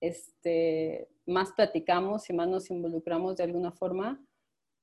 este, 0.00 1.08
más 1.26 1.52
platicamos 1.52 2.28
y 2.30 2.32
más 2.32 2.48
nos 2.48 2.70
involucramos 2.70 3.36
de 3.36 3.44
alguna 3.44 3.72
forma, 3.72 4.20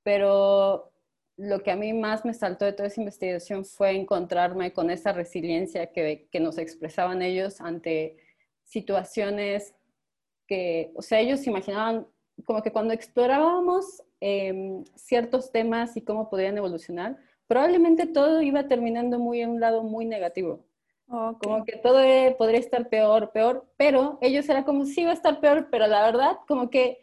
pero 0.04 0.92
lo 1.38 1.62
que 1.62 1.72
a 1.72 1.76
mí 1.76 1.94
más 1.94 2.26
me 2.26 2.34
saltó 2.34 2.66
de 2.66 2.74
toda 2.74 2.88
esa 2.88 3.02
investigación 3.02 3.64
fue 3.64 3.92
encontrarme 3.92 4.74
con 4.74 4.90
esa 4.90 5.14
resiliencia 5.14 5.92
que, 5.92 6.28
que 6.32 6.40
nos 6.40 6.58
expresaban 6.58 7.22
ellos 7.22 7.62
ante 7.62 8.18
situaciones 8.64 9.76
que, 10.48 10.92
o 10.96 11.02
sea, 11.02 11.20
ellos 11.20 11.46
imaginaban 11.46 12.08
como 12.46 12.62
que 12.62 12.72
cuando 12.72 12.94
explorábamos 12.94 14.04
em, 14.20 14.84
ciertos 14.96 15.52
temas 15.52 15.98
y 15.98 16.02
cómo 16.02 16.30
podrían 16.30 16.58
evolucionar, 16.58 17.18
probablemente 17.48 18.06
todo 18.08 18.42
iba 18.42 18.68
terminando 18.68 19.20
muy 19.20 19.42
en 19.42 19.52
un 19.52 19.60
lado 19.60 19.84
muy 19.84 20.06
negativo. 20.06 20.66
Como 21.08 21.64
que 21.64 21.78
todo 21.78 22.02
eh, 22.02 22.36
podría 22.38 22.60
estar 22.60 22.90
peor, 22.90 23.32
peor, 23.32 23.66
pero 23.78 24.18
ellos 24.22 24.48
era 24.50 24.66
como 24.66 24.86
si 24.86 25.02
iba 25.02 25.12
a 25.12 25.14
estar 25.14 25.40
peor, 25.40 25.70
pero 25.72 25.88
la 25.88 26.04
verdad, 26.04 26.40
como 26.48 26.70
que 26.70 27.00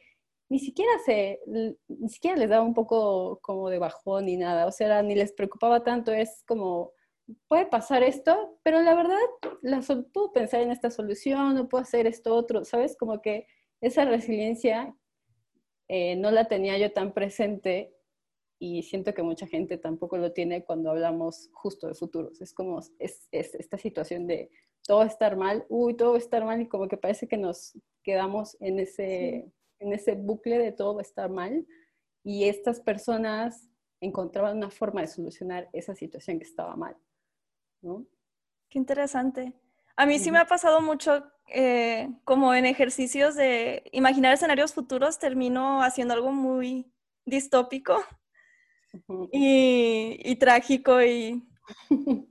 ni 0.50 0.58
siquiera 0.58 0.92
se, 1.06 1.40
ni 1.46 2.08
siquiera 2.10 2.36
les 2.36 2.50
daba 2.50 2.62
un 2.62 2.74
poco 2.74 3.40
como 3.40 3.70
de 3.70 3.78
bajón 3.78 4.26
ni 4.26 4.36
nada, 4.36 4.66
o 4.66 4.72
sea, 4.72 5.02
ni 5.02 5.14
les 5.14 5.32
preocupaba 5.32 5.82
tanto, 5.82 6.12
es 6.12 6.44
como, 6.46 6.92
puede 7.48 7.64
pasar 7.64 8.02
esto, 8.02 8.58
pero 8.62 8.82
la 8.82 8.94
verdad, 8.94 9.18
la, 9.62 9.80
puedo 10.12 10.32
pensar 10.32 10.60
en 10.60 10.70
esta 10.70 10.90
solución, 10.90 11.56
o 11.56 11.68
puedo 11.68 11.82
hacer 11.82 12.06
esto 12.06 12.34
otro, 12.34 12.64
¿sabes? 12.64 12.96
Como 12.98 13.22
que 13.22 13.46
esa 13.80 14.04
resiliencia 14.04 14.94
eh, 15.88 16.16
no 16.16 16.30
la 16.30 16.46
tenía 16.46 16.76
yo 16.78 16.92
tan 16.92 17.12
presente 17.12 17.94
y 18.58 18.82
siento 18.82 19.14
que 19.14 19.22
mucha 19.22 19.46
gente 19.46 19.78
tampoco 19.78 20.16
lo 20.16 20.32
tiene 20.32 20.64
cuando 20.64 20.90
hablamos 20.90 21.50
justo 21.52 21.86
de 21.86 21.94
futuros. 21.94 22.40
Es 22.40 22.52
como 22.52 22.80
es, 22.98 23.28
esta 23.32 23.78
situación 23.78 24.26
de 24.26 24.50
todo 24.86 25.02
estar 25.02 25.36
mal, 25.36 25.64
uy, 25.68 25.96
todo 25.96 26.16
estar 26.16 26.44
mal 26.44 26.60
y 26.60 26.68
como 26.68 26.88
que 26.88 26.96
parece 26.96 27.26
que 27.26 27.36
nos 27.36 27.78
quedamos 28.02 28.56
en 28.60 28.78
ese, 28.78 29.50
en 29.78 29.92
ese 29.92 30.14
bucle 30.14 30.58
de 30.58 30.72
todo 30.72 31.00
estar 31.00 31.30
mal 31.30 31.66
y 32.22 32.44
estas 32.44 32.80
personas 32.80 33.68
encontraban 34.00 34.56
una 34.56 34.70
forma 34.70 35.00
de 35.00 35.08
solucionar 35.08 35.68
esa 35.72 35.94
situación 35.94 36.38
que 36.38 36.44
estaba 36.44 36.76
mal. 36.76 36.96
¿no? 37.82 38.06
Qué 38.68 38.78
interesante. 38.78 39.52
A 39.96 40.06
mí 40.06 40.18
sí 40.18 40.30
me 40.30 40.38
ha 40.38 40.46
pasado 40.46 40.80
mucho 40.80 41.24
eh, 41.48 42.08
como 42.24 42.54
en 42.54 42.66
ejercicios 42.66 43.34
de 43.34 43.84
imaginar 43.92 44.34
escenarios 44.34 44.72
futuros, 44.72 45.18
termino 45.18 45.82
haciendo 45.82 46.14
algo 46.14 46.32
muy 46.32 46.90
distópico 47.24 48.04
y, 49.32 50.36
trágico 50.36 51.02
y... 51.02 51.42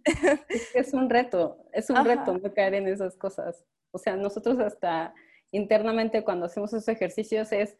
es, 0.75 0.93
un 0.93 1.09
reto, 1.09 1.57
es 1.71 1.89
un 1.89 2.05
reto 2.05 2.37
no 2.37 2.53
caer 2.53 2.75
en 2.75 2.87
esas 2.87 3.15
cosas. 3.15 3.65
O 3.91 3.97
sea, 3.97 4.15
nosotros 4.15 4.59
hasta 4.59 5.13
internamente 5.51 6.23
cuando 6.23 6.45
hacemos 6.45 6.73
esos 6.73 6.87
ejercicios 6.87 7.51
es, 7.51 7.77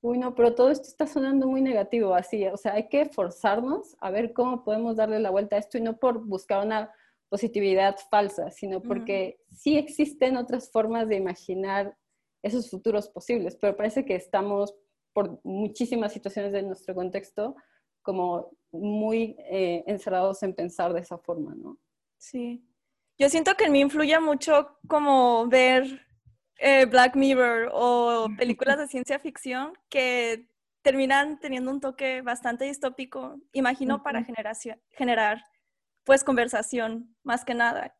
uy, 0.00 0.18
no, 0.18 0.34
pero 0.34 0.54
todo 0.54 0.70
esto 0.70 0.88
está 0.88 1.06
sonando 1.06 1.46
muy 1.46 1.62
negativo, 1.62 2.14
así, 2.14 2.46
o 2.46 2.56
sea, 2.56 2.74
hay 2.74 2.88
que 2.88 3.06
forzarnos 3.06 3.96
a 4.00 4.10
ver 4.10 4.32
cómo 4.32 4.62
podemos 4.62 4.96
darle 4.96 5.18
la 5.20 5.30
vuelta 5.30 5.56
a 5.56 5.58
esto 5.58 5.78
y 5.78 5.80
no 5.80 5.96
por 5.96 6.24
buscar 6.24 6.64
una 6.64 6.92
positividad 7.30 7.96
falsa, 8.10 8.50
sino 8.50 8.82
porque 8.82 9.40
sí 9.52 9.76
existen 9.76 10.36
otras 10.36 10.70
formas 10.70 11.08
de 11.08 11.16
imaginar 11.16 11.96
esos 12.42 12.70
futuros 12.70 13.08
posibles, 13.08 13.56
pero 13.56 13.76
parece 13.76 14.04
que 14.04 14.14
estamos 14.14 14.74
por 15.14 15.40
muchísimas 15.42 16.12
situaciones 16.12 16.52
de 16.52 16.62
nuestro 16.62 16.94
contexto 16.94 17.56
como 18.04 18.56
muy 18.70 19.34
eh, 19.38 19.82
encerrados 19.88 20.44
en 20.44 20.54
pensar 20.54 20.92
de 20.92 21.00
esa 21.00 21.18
forma, 21.18 21.54
¿no? 21.56 21.78
Sí. 22.18 22.64
Yo 23.18 23.28
siento 23.28 23.54
que 23.56 23.64
en 23.64 23.72
mí 23.72 23.80
influye 23.80 24.18
mucho 24.20 24.78
como 24.86 25.48
ver 25.48 26.06
eh, 26.58 26.86
Black 26.86 27.16
Mirror 27.16 27.70
o 27.72 28.28
películas 28.36 28.78
de 28.78 28.86
ciencia 28.86 29.18
ficción 29.18 29.72
que 29.88 30.48
terminan 30.82 31.40
teniendo 31.40 31.70
un 31.70 31.80
toque 31.80 32.20
bastante 32.22 32.66
distópico, 32.66 33.40
imagino, 33.52 34.02
para 34.02 34.22
generación, 34.22 34.80
generar 34.90 35.42
pues 36.04 36.22
conversación, 36.22 37.16
más 37.22 37.44
que 37.44 37.54
nada. 37.54 37.96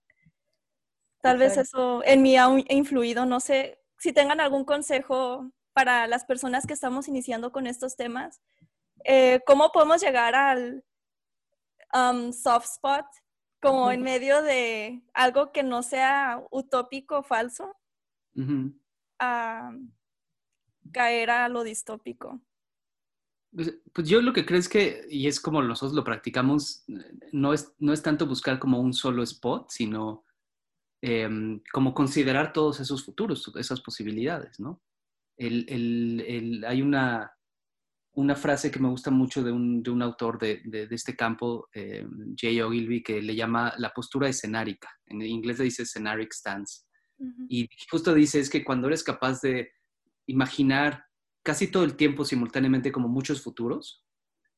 Tal 1.22 1.38
vez 1.38 1.56
eso 1.56 2.02
en 2.04 2.20
mí 2.20 2.36
ha 2.36 2.46
influido, 2.68 3.24
no 3.24 3.40
sé 3.40 3.80
si 3.98 4.12
tengan 4.12 4.40
algún 4.40 4.66
consejo 4.66 5.50
para 5.72 6.06
las 6.06 6.26
personas 6.26 6.66
que 6.66 6.74
estamos 6.74 7.08
iniciando 7.08 7.50
con 7.52 7.66
estos 7.66 7.96
temas, 7.96 8.42
eh, 9.04 9.40
¿cómo 9.46 9.70
podemos 9.70 10.02
llegar 10.02 10.34
al 10.34 10.84
um, 11.92 12.32
soft 12.32 12.66
spot 12.66 13.06
como 13.60 13.90
en 13.90 14.02
medio 14.02 14.42
de 14.42 15.02
algo 15.14 15.52
que 15.52 15.62
no 15.62 15.82
sea 15.82 16.42
utópico 16.50 17.18
o 17.18 17.22
falso 17.22 17.74
a 19.18 19.72
caer 20.92 21.30
a 21.30 21.48
lo 21.48 21.64
distópico? 21.64 22.42
Pues, 23.54 23.78
pues 23.92 24.08
yo 24.08 24.20
lo 24.20 24.32
que 24.32 24.44
creo 24.44 24.58
es 24.58 24.68
que, 24.68 25.06
y 25.08 25.28
es 25.28 25.40
como 25.40 25.62
nosotros 25.62 25.94
lo 25.94 26.02
practicamos, 26.02 26.84
no 27.32 27.54
es, 27.54 27.72
no 27.78 27.92
es 27.92 28.02
tanto 28.02 28.26
buscar 28.26 28.58
como 28.58 28.80
un 28.80 28.92
solo 28.92 29.22
spot, 29.22 29.70
sino 29.70 30.24
em, 31.00 31.62
como 31.72 31.94
considerar 31.94 32.52
todos 32.52 32.80
esos 32.80 33.04
futuros, 33.04 33.50
esas 33.56 33.80
posibilidades, 33.80 34.58
¿no? 34.58 34.82
El, 35.36 35.66
el, 35.68 36.24
el, 36.26 36.64
hay 36.64 36.82
una, 36.82 37.33
una 38.14 38.36
frase 38.36 38.70
que 38.70 38.78
me 38.78 38.88
gusta 38.88 39.10
mucho 39.10 39.42
de 39.42 39.50
un, 39.50 39.82
de 39.82 39.90
un 39.90 40.02
autor 40.02 40.38
de, 40.38 40.62
de, 40.64 40.88
este 40.90 41.16
campo, 41.16 41.68
eh, 41.74 42.06
Jay 42.36 42.60
Ogilvy, 42.60 43.02
que 43.02 43.20
le 43.20 43.34
llama 43.34 43.74
la 43.78 43.90
postura 43.90 44.28
escenárica. 44.28 44.88
En 45.06 45.20
inglés 45.22 45.58
le 45.58 45.64
dice 45.64 45.84
scenaric 45.84 46.32
stance. 46.32 46.84
Y 47.48 47.68
justo 47.90 48.12
dice 48.12 48.40
es 48.40 48.50
que 48.50 48.64
cuando 48.64 48.88
eres 48.88 49.02
capaz 49.02 49.40
de 49.40 49.70
imaginar 50.26 51.04
casi 51.42 51.68
todo 51.68 51.84
el 51.84 51.96
tiempo 51.96 52.24
simultáneamente 52.24 52.92
como 52.92 53.08
muchos 53.08 53.42
futuros, 53.42 54.04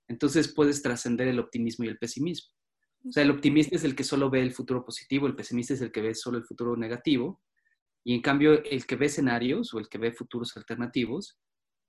entonces 0.09 0.53
puedes 0.53 0.83
trascender 0.83 1.29
el 1.29 1.39
optimismo 1.39 1.85
y 1.85 1.89
el 1.89 1.99
pesimismo. 1.99 2.53
O 3.05 3.13
sea, 3.13 3.23
el 3.23 3.31
optimista 3.31 3.77
es 3.77 3.85
el 3.85 3.95
que 3.95 4.05
solo 4.05 4.31
ve 4.31 4.41
el 4.41 4.53
futuro 4.53 4.85
positivo, 4.85 5.27
el 5.27 5.37
pesimista 5.37 5.75
es 5.75 5.81
el 5.81 5.93
que 5.93 6.01
ve 6.01 6.15
solo 6.15 6.39
el 6.39 6.45
futuro 6.45 6.77
negativo, 6.77 7.41
y 8.05 8.15
en 8.15 8.23
cambio 8.23 8.63
el 8.65 8.87
que 8.87 8.97
ve 8.97 9.07
escenarios 9.07 9.75
o 9.75 9.79
el 9.79 9.89
que 9.89 9.99
ve 9.99 10.13
futuros 10.13 10.57
alternativos 10.57 11.39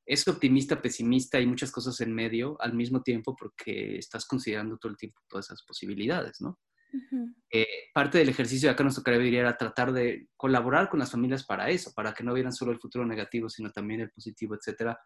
es 0.08 0.26
optimista, 0.28 0.82
pesimista 0.82 1.40
y 1.40 1.46
muchas 1.46 1.70
cosas 1.70 2.00
en 2.00 2.14
medio 2.14 2.56
al 2.62 2.74
mismo 2.74 3.04
tiempo 3.04 3.36
porque 3.36 3.98
estás 3.98 4.26
considerando 4.26 4.78
todo 4.78 4.92
el 4.94 4.98
tiempo 4.98 5.22
todas 5.28 5.48
esas 5.48 5.64
posibilidades, 5.64 6.40
¿no? 6.40 6.60
Eh, 7.52 7.68
parte 7.94 8.18
del 8.18 8.30
ejercicio 8.30 8.70
de 8.70 8.74
acá 8.74 8.84
nos 8.86 8.96
tocaría 8.96 9.20
vivir 9.20 9.40
era 9.40 9.58
tratar 9.58 9.92
de 9.92 10.30
colaborar 10.38 10.90
con 10.90 11.00
las 11.00 11.12
familias 11.12 11.46
para 11.46 11.70
eso, 11.70 11.92
para 11.94 12.14
que 12.14 12.24
no 12.24 12.34
vieran 12.34 12.54
solo 12.54 12.72
el 12.72 12.80
futuro 12.80 13.06
negativo, 13.06 13.50
sino 13.50 13.70
también 13.72 14.00
el 14.00 14.10
positivo, 14.10 14.56
etcétera. 14.56 14.98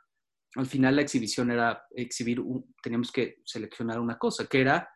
Al 0.56 0.68
final 0.68 0.96
la 0.96 1.02
exhibición 1.02 1.50
era 1.50 1.84
exhibir, 1.90 2.40
teníamos 2.84 3.12
que 3.12 3.38
seleccionar 3.44 4.00
una 4.00 4.20
cosa, 4.20 4.46
que 4.46 4.62
era 4.62 4.88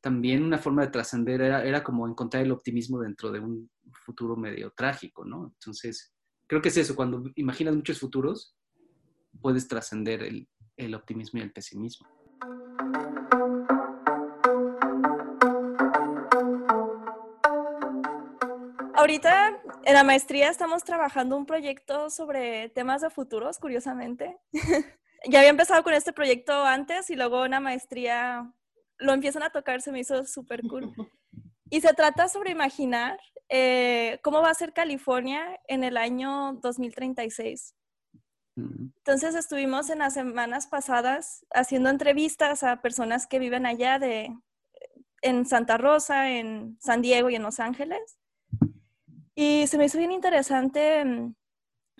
también 0.00 0.44
una 0.44 0.58
forma 0.58 0.82
de 0.82 0.92
trascender, 0.92 1.40
era, 1.40 1.64
era 1.64 1.82
como 1.82 2.06
encontrar 2.06 2.44
el 2.44 2.52
optimismo 2.52 3.00
dentro 3.00 3.32
de 3.32 3.40
un 3.40 3.68
futuro 4.04 4.36
medio 4.36 4.72
trágico, 4.76 5.24
¿no? 5.24 5.52
Entonces, 5.54 6.14
creo 6.46 6.62
que 6.62 6.68
es 6.68 6.76
eso, 6.76 6.94
cuando 6.94 7.24
imaginas 7.34 7.74
muchos 7.74 7.98
futuros, 7.98 8.57
puedes 9.40 9.68
trascender 9.68 10.22
el, 10.22 10.48
el 10.76 10.94
optimismo 10.94 11.40
y 11.40 11.42
el 11.42 11.52
pesimismo. 11.52 12.08
Ahorita 18.94 19.62
en 19.84 19.94
la 19.94 20.02
maestría 20.02 20.50
estamos 20.50 20.82
trabajando 20.82 21.36
un 21.36 21.46
proyecto 21.46 22.10
sobre 22.10 22.68
temas 22.70 23.00
de 23.00 23.10
futuros, 23.10 23.58
curiosamente. 23.58 24.38
ya 25.28 25.38
había 25.38 25.50
empezado 25.50 25.82
con 25.82 25.94
este 25.94 26.12
proyecto 26.12 26.64
antes 26.64 27.08
y 27.10 27.16
luego 27.16 27.44
en 27.44 27.52
la 27.52 27.60
maestría 27.60 28.52
lo 28.98 29.12
empiezan 29.12 29.44
a 29.44 29.50
tocar, 29.50 29.80
se 29.82 29.92
me 29.92 30.00
hizo 30.00 30.24
súper 30.24 30.62
cool. 30.62 30.92
Y 31.70 31.82
se 31.82 31.92
trata 31.92 32.28
sobre 32.28 32.50
imaginar 32.50 33.20
eh, 33.50 34.20
cómo 34.22 34.40
va 34.40 34.48
a 34.48 34.54
ser 34.54 34.72
California 34.72 35.60
en 35.68 35.84
el 35.84 35.98
año 35.98 36.54
2036. 36.62 37.74
Entonces 38.58 39.34
estuvimos 39.34 39.90
en 39.90 40.00
las 40.00 40.14
semanas 40.14 40.66
pasadas 40.66 41.46
haciendo 41.52 41.90
entrevistas 41.90 42.62
a 42.62 42.80
personas 42.80 43.26
que 43.26 43.38
viven 43.38 43.66
allá 43.66 43.98
de, 43.98 44.36
en 45.22 45.46
Santa 45.46 45.76
Rosa, 45.78 46.30
en 46.30 46.76
San 46.80 47.02
Diego 47.02 47.30
y 47.30 47.36
en 47.36 47.42
Los 47.42 47.60
Ángeles. 47.60 48.18
Y 49.34 49.66
se 49.68 49.78
me 49.78 49.84
hizo 49.84 49.98
bien 49.98 50.10
interesante 50.12 51.04
mm, 51.04 51.34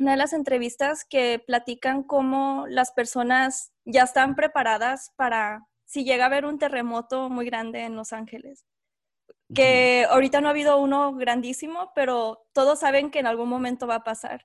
una 0.01 0.11
de 0.13 0.17
las 0.17 0.33
entrevistas 0.33 1.05
que 1.05 1.43
platican 1.45 2.03
cómo 2.03 2.67
las 2.69 2.93
personas 2.93 3.73
ya 3.85 4.03
están 4.03 4.35
preparadas 4.35 5.13
para 5.17 5.67
si 5.85 6.05
llega 6.05 6.25
a 6.25 6.27
haber 6.27 6.45
un 6.45 6.59
terremoto 6.59 7.31
muy 7.31 7.47
grande 7.47 7.83
en 7.85 7.95
Los 7.95 8.13
Ángeles. 8.13 8.65
Que 9.55 10.07
ahorita 10.11 10.41
no 10.41 10.49
ha 10.49 10.51
habido 10.51 10.79
uno 10.79 11.15
grandísimo, 11.15 11.93
pero 11.95 12.47
todos 12.53 12.81
saben 12.81 13.11
que 13.11 13.21
en 13.21 13.27
algún 13.27 13.49
momento 13.49 13.87
va 13.87 13.97
a 13.97 14.05
pasar 14.05 14.45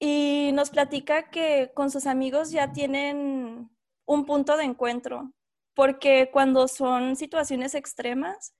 y 0.00 0.50
nos 0.54 0.70
platica 0.70 1.30
que 1.30 1.70
con 1.74 1.90
sus 1.90 2.06
amigos 2.06 2.50
ya 2.50 2.72
tienen 2.72 3.70
un 4.06 4.24
punto 4.24 4.56
de 4.56 4.64
encuentro, 4.64 5.32
porque 5.74 6.30
cuando 6.32 6.66
son 6.66 7.14
situaciones 7.16 7.74
extremas, 7.74 8.56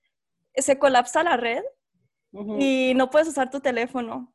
se 0.55 0.77
colapsa 0.77 1.23
la 1.23 1.37
red 1.37 1.63
y 2.59 2.93
no 2.95 3.09
puedes 3.09 3.27
usar 3.27 3.49
tu 3.49 3.59
teléfono. 3.59 4.33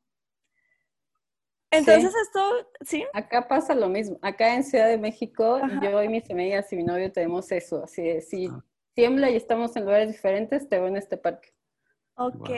Entonces 1.71 2.13
esto, 2.15 2.69
¿sí? 2.81 3.05
Acá 3.13 3.47
pasa 3.49 3.75
lo 3.75 3.89
mismo. 3.89 4.19
Acá 4.23 4.55
en 4.55 4.65
Ciudad 4.65 4.89
de 4.89 4.99
México, 4.99 5.61
yo 5.83 6.03
y 6.03 6.09
mis 6.09 6.29
amigas 6.31 6.73
y 6.73 6.77
mi 6.77 6.85
novio 6.85 7.11
tenemos 7.13 7.51
eso. 7.53 7.85
Así 7.85 8.03
de, 8.03 8.21
si 8.21 8.51
tiembla 8.95 9.31
y 9.31 9.37
estamos 9.37 9.77
en 9.77 9.85
lugares 9.85 10.09
diferentes, 10.09 10.69
te 10.69 10.79
veo 10.79 10.89
en 10.89 10.97
este 10.97 11.17
parque. 11.17 11.51
Ok. 12.17 12.51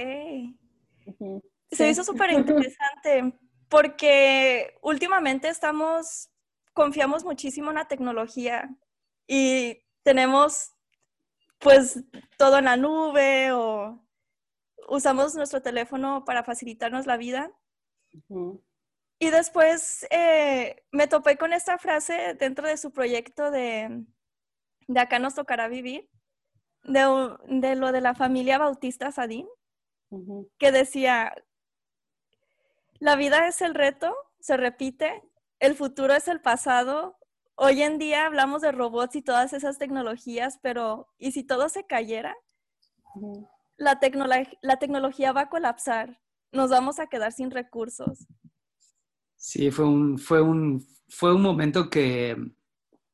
Se 1.70 1.88
hizo 1.88 2.02
súper 2.04 2.30
interesante 2.30 3.38
porque 3.68 4.78
últimamente 4.82 5.48
estamos, 5.48 6.30
confiamos 6.72 7.24
muchísimo 7.24 7.70
en 7.70 7.76
la 7.76 7.88
tecnología 7.88 8.68
y 9.26 9.84
tenemos 10.02 10.72
pues 11.58 12.04
todo 12.36 12.58
en 12.58 12.64
la 12.66 12.76
nube 12.76 13.52
o 13.52 14.04
usamos 14.88 15.34
nuestro 15.34 15.60
teléfono 15.60 16.24
para 16.24 16.44
facilitarnos 16.44 17.06
la 17.06 17.16
vida. 17.16 17.50
Y 19.18 19.30
después 19.30 20.06
eh, 20.10 20.82
me 20.92 21.08
topé 21.08 21.36
con 21.36 21.52
esta 21.52 21.78
frase 21.78 22.34
dentro 22.38 22.66
de 22.66 22.76
su 22.76 22.92
proyecto 22.92 23.50
de, 23.50 24.04
de 24.86 25.00
Acá 25.00 25.18
nos 25.18 25.34
tocará 25.34 25.68
vivir, 25.68 26.08
de, 26.84 27.36
de 27.48 27.74
lo 27.74 27.92
de 27.92 28.00
la 28.00 28.14
familia 28.14 28.58
Bautista 28.58 29.10
Sadín, 29.12 29.46
que 30.58 30.72
decía, 30.72 31.34
la 33.00 33.16
vida 33.16 33.48
es 33.48 33.62
el 33.62 33.74
reto, 33.74 34.14
se 34.40 34.56
repite, 34.56 35.22
el 35.60 35.74
futuro 35.74 36.14
es 36.14 36.28
el 36.28 36.40
pasado. 36.40 37.16
Hoy 37.54 37.82
en 37.82 37.98
día 37.98 38.26
hablamos 38.26 38.62
de 38.62 38.72
robots 38.72 39.16
y 39.16 39.22
todas 39.22 39.52
esas 39.52 39.78
tecnologías, 39.78 40.58
pero 40.62 41.08
¿y 41.18 41.32
si 41.32 41.44
todo 41.44 41.68
se 41.68 41.86
cayera? 41.86 42.36
la, 43.76 43.98
la 44.62 44.78
tecnología 44.78 45.32
va 45.32 45.42
a 45.42 45.48
colapsar, 45.48 46.20
nos 46.52 46.70
vamos 46.70 46.98
a 46.98 47.06
quedar 47.06 47.32
sin 47.32 47.50
recursos. 47.50 48.26
Sí, 49.36 49.70
fue 49.70 49.86
un, 49.86 50.18
fue 50.18 50.40
un, 50.40 50.84
fue 51.08 51.34
un 51.34 51.42
momento 51.42 51.88
que, 51.88 52.36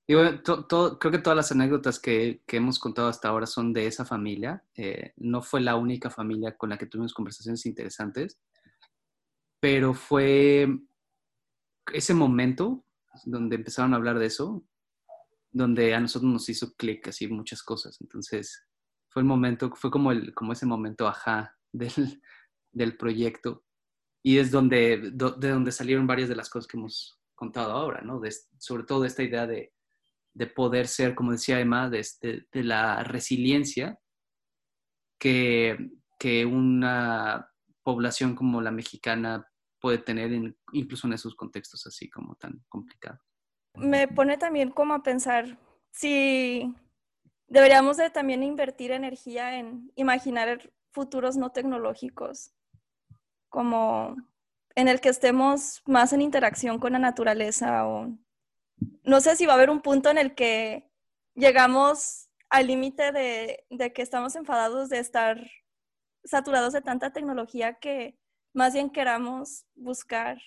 creo 0.06 0.42
que 0.42 1.18
todas 1.18 1.36
las 1.36 1.52
anécdotas 1.52 2.00
que, 2.00 2.42
que, 2.46 2.56
hemos 2.56 2.78
contado 2.78 3.08
hasta 3.08 3.28
ahora 3.28 3.46
son 3.46 3.72
de 3.72 3.86
esa 3.86 4.04
familia. 4.04 4.64
Eh, 4.74 5.12
no 5.16 5.42
fue 5.42 5.60
la 5.60 5.76
única 5.76 6.10
familia 6.10 6.56
con 6.56 6.70
la 6.70 6.78
que 6.78 6.86
tuvimos 6.86 7.12
conversaciones 7.12 7.66
interesantes, 7.66 8.40
pero 9.64 9.94
fue 9.94 10.68
ese 11.94 12.12
momento 12.12 12.84
donde 13.24 13.56
empezaron 13.56 13.94
a 13.94 13.96
hablar 13.96 14.18
de 14.18 14.26
eso, 14.26 14.62
donde 15.50 15.94
a 15.94 16.00
nosotros 16.00 16.30
nos 16.30 16.46
hizo 16.50 16.74
clic 16.74 17.08
así 17.08 17.28
muchas 17.28 17.62
cosas. 17.62 17.98
Entonces, 18.02 18.62
fue 19.08 19.22
el 19.22 19.26
momento, 19.26 19.72
fue 19.74 19.90
como, 19.90 20.12
el, 20.12 20.34
como 20.34 20.52
ese 20.52 20.66
momento 20.66 21.08
ajá 21.08 21.56
del, 21.72 22.20
del 22.72 22.98
proyecto. 22.98 23.64
Y 24.22 24.36
es 24.36 24.50
donde, 24.50 24.98
de 25.14 25.48
donde 25.48 25.72
salieron 25.72 26.06
varias 26.06 26.28
de 26.28 26.36
las 26.36 26.50
cosas 26.50 26.66
que 26.66 26.76
hemos 26.76 27.18
contado 27.34 27.72
ahora, 27.72 28.02
¿no? 28.02 28.20
sobre 28.58 28.84
todo 28.84 29.06
esta 29.06 29.22
idea 29.22 29.46
de, 29.46 29.72
de 30.34 30.46
poder 30.46 30.88
ser, 30.88 31.14
como 31.14 31.32
decía 31.32 31.58
Emma, 31.58 31.88
de, 31.88 32.06
de, 32.20 32.62
la 32.62 33.02
resiliencia 33.02 33.98
que, 35.18 35.90
que, 36.18 36.44
una 36.44 37.48
población 37.82 38.34
como 38.34 38.60
la 38.60 38.70
mexicana 38.70 39.46
puede 39.84 39.98
tener 39.98 40.32
incluso 40.72 41.06
en 41.06 41.12
esos 41.12 41.34
contextos 41.34 41.86
así 41.86 42.08
como 42.08 42.36
tan 42.36 42.64
complicados. 42.70 43.20
Me 43.74 44.08
pone 44.08 44.38
también 44.38 44.70
como 44.70 44.94
a 44.94 45.02
pensar 45.02 45.58
si 45.90 46.74
deberíamos 47.48 47.98
de 47.98 48.08
también 48.08 48.42
invertir 48.42 48.92
energía 48.92 49.58
en 49.58 49.92
imaginar 49.94 50.72
futuros 50.90 51.36
no 51.36 51.52
tecnológicos, 51.52 52.54
como 53.50 54.16
en 54.74 54.88
el 54.88 55.02
que 55.02 55.10
estemos 55.10 55.82
más 55.84 56.14
en 56.14 56.22
interacción 56.22 56.78
con 56.78 56.94
la 56.94 56.98
naturaleza 56.98 57.86
o 57.86 58.08
no 59.02 59.20
sé 59.20 59.36
si 59.36 59.44
va 59.44 59.52
a 59.52 59.56
haber 59.56 59.68
un 59.68 59.82
punto 59.82 60.08
en 60.08 60.16
el 60.16 60.34
que 60.34 60.90
llegamos 61.34 62.30
al 62.48 62.68
límite 62.68 63.12
de, 63.12 63.66
de, 63.68 63.92
que 63.92 64.00
estamos 64.00 64.34
enfadados 64.34 64.88
de 64.88 65.00
estar 65.00 65.46
saturados 66.24 66.72
de 66.72 66.80
tanta 66.80 67.12
tecnología 67.12 67.74
que 67.74 68.18
más 68.54 68.72
bien 68.72 68.90
queramos 68.90 69.66
buscar 69.74 70.40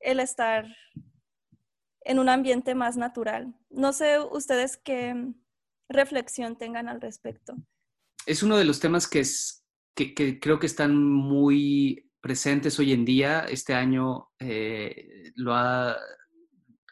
el 0.00 0.20
estar 0.20 0.66
en 2.02 2.18
un 2.18 2.28
ambiente 2.28 2.74
más 2.74 2.96
natural. 2.96 3.54
No 3.70 3.92
sé 3.92 4.20
ustedes 4.20 4.76
qué, 4.76 5.32
reflexión 5.88 6.56
tengan 6.56 6.88
al 6.88 7.00
respecto. 7.00 7.56
Es 8.26 8.42
uno 8.42 8.56
de 8.56 8.64
los 8.64 8.80
temas 8.80 9.08
que, 9.08 9.20
es, 9.20 9.64
que, 9.94 10.38
creo 10.38 10.58
que 10.58 10.66
están 10.66 11.02
muy 11.02 12.10
presentes 12.20 12.78
hoy 12.78 12.92
en 12.92 13.04
día. 13.04 13.40
Este 13.48 13.74
año 13.74 14.28
eh, 14.38 15.32
lo 15.34 15.54
ha, 15.54 15.96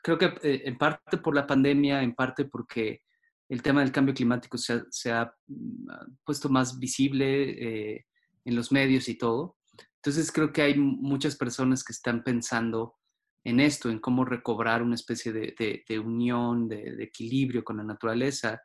creo 0.03 0.19
que 0.19 0.27
eh, 0.43 0.63
en 0.65 0.79
parte 0.79 1.19
por 1.19 1.35
la 1.35 1.47
pandemia, 1.47 2.03
en 2.03 2.15
parte 2.15 2.47
porque 2.47 3.03
el 3.49 3.63
tema 3.63 3.83
del 3.83 3.93
cambio 3.93 4.15
climático 4.15 4.57
se 4.59 5.13
ha, 5.13 5.33
mm, 5.47 6.17
puesto 6.25 6.49
más 6.49 6.79
visible 6.79 7.95
eh, 7.95 8.07
en 8.45 8.57
los 8.57 8.73
medios 8.73 9.09
y 9.09 9.19
todo. 9.19 9.57
Entonces 9.97 10.31
creo 10.31 10.53
que 10.53 10.63
hay 10.63 10.79
muchas 10.79 11.37
personas 11.37 11.83
que 11.83 11.93
están 11.93 12.23
pensando 12.23 12.95
en 13.45 13.61
esto, 13.61 13.91
en 13.91 14.01
cómo 14.01 14.25
recobrar 14.25 14.83
una 14.83 14.97
especie 14.97 15.33
de, 15.33 15.99
unión, 16.01 16.69
de, 16.69 16.97
equilibrio 17.03 17.63
con 17.63 17.77
la 17.77 17.85
naturaleza. 17.85 18.61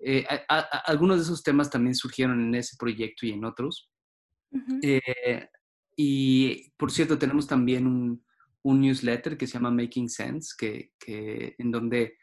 Eh, 0.00 0.26
algunos 0.48 1.18
de 1.18 1.22
esos 1.22 1.42
temas 1.42 1.70
también 1.70 1.94
surgieron 1.94 2.40
en 2.40 2.54
ese 2.56 2.76
proyecto 2.76 3.26
y 3.26 3.30
en 3.30 3.44
otros. 3.44 3.90
Eh, 4.82 5.48
y 5.96 6.70
por 6.76 6.90
cierto, 6.90 7.16
tenemos 7.16 7.46
también 7.46 7.86
un, 7.86 8.24
un, 8.62 8.80
newsletter 8.80 9.36
que 9.36 9.46
se 9.46 9.54
llama 9.54 9.70
Making 9.70 10.08
Sense, 10.08 10.54
que, 10.58 10.92
que, 10.98 11.54
en 11.58 11.70
donde 11.70 12.16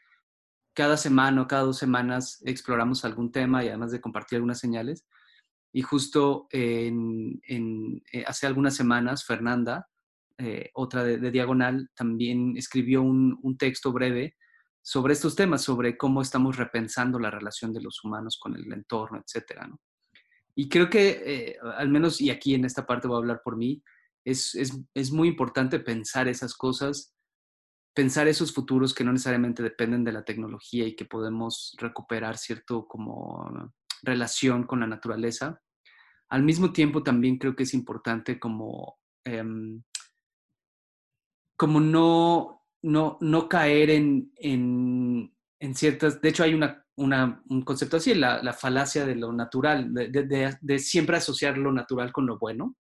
cada 0.74 0.96
semana 0.96 1.42
o 1.42 1.48
cada 1.48 1.62
dos 1.62 1.78
semanas 1.78 2.42
exploramos 2.44 3.04
algún 3.04 3.32
tema 3.32 3.64
y 3.64 3.68
además 3.68 3.90
de 3.90 4.00
compartir 4.00 4.36
algunas 4.36 4.60
señales. 4.60 5.06
Y 5.72 5.82
justo 5.82 6.48
eh, 6.52 6.92
hace 8.26 8.46
algunas 8.46 8.74
semanas, 8.74 9.24
Fernanda, 9.24 9.86
otra 10.74 11.04
de, 11.04 11.30
Diagonal, 11.30 11.90
también 11.94 12.56
escribió 12.56 13.02
un, 13.02 13.38
un 13.42 13.58
texto 13.58 13.92
breve 13.92 14.36
sobre 14.82 15.12
estos 15.12 15.36
temas, 15.36 15.62
sobre 15.62 15.96
cómo 15.96 16.22
estamos 16.22 16.56
repensando 16.56 17.18
la 17.18 17.30
relación 17.30 17.72
de 17.72 17.82
los 17.82 18.02
humanos 18.02 18.38
con 18.40 18.56
el 18.56 18.72
entorno, 18.72 19.22
etcétera, 19.22 19.66
¿no? 19.66 19.78
Y 20.54 20.68
creo 20.68 20.90
que, 20.90 21.22
eh, 21.24 21.56
al 21.76 21.88
menos, 21.88 22.20
y 22.20 22.30
aquí 22.30 22.54
en 22.54 22.64
esta 22.64 22.86
parte 22.86 23.08
voy 23.08 23.16
a 23.16 23.18
hablar 23.18 23.40
por 23.42 23.56
mí, 23.56 23.82
es, 24.24 24.54
es, 24.54 24.78
es, 24.94 25.10
muy 25.10 25.28
importante 25.28 25.80
pensar 25.80 26.28
esas 26.28 26.54
cosas, 26.54 27.14
pensar 27.94 28.28
esos 28.28 28.52
futuros 28.52 28.92
que 28.92 29.04
no 29.04 29.12
necesariamente 29.12 29.62
dependen 29.62 30.04
de 30.04 30.12
la 30.12 30.24
tecnología 30.24 30.86
y 30.86 30.94
que 30.94 31.06
podemos 31.06 31.74
recuperar 31.78 32.36
cierto 32.36 32.86
como 32.86 33.72
relación 34.02 34.64
con 34.64 34.80
la 34.80 34.86
naturaleza. 34.86 35.60
Al 36.28 36.42
mismo 36.42 36.72
tiempo, 36.72 37.02
también 37.02 37.38
creo 37.38 37.56
que 37.56 37.64
es 37.64 37.74
importante 37.74 38.38
como, 38.38 38.98
em, 39.24 39.82
como 41.56 41.80
no, 41.80 42.66
no, 42.82 43.18
no 43.20 43.48
caer 43.48 43.90
en, 43.90 44.32
en, 44.36 45.34
en, 45.58 45.74
ciertas, 45.74 46.20
de 46.20 46.28
hecho 46.28 46.44
hay 46.44 46.54
una, 46.54 46.84
una, 46.96 47.42
un 47.48 47.62
concepto 47.62 47.96
así, 47.96 48.14
la, 48.14 48.42
la, 48.42 48.52
falacia 48.52 49.04
de 49.04 49.16
lo 49.16 49.32
natural, 49.32 49.92
de, 49.92 50.56
de, 50.60 50.78
siempre 50.78 51.16
asociar 51.16 51.58
lo 51.58 51.72
natural 51.72 52.12
con 52.12 52.26
lo 52.26 52.38
bueno. 52.38 52.76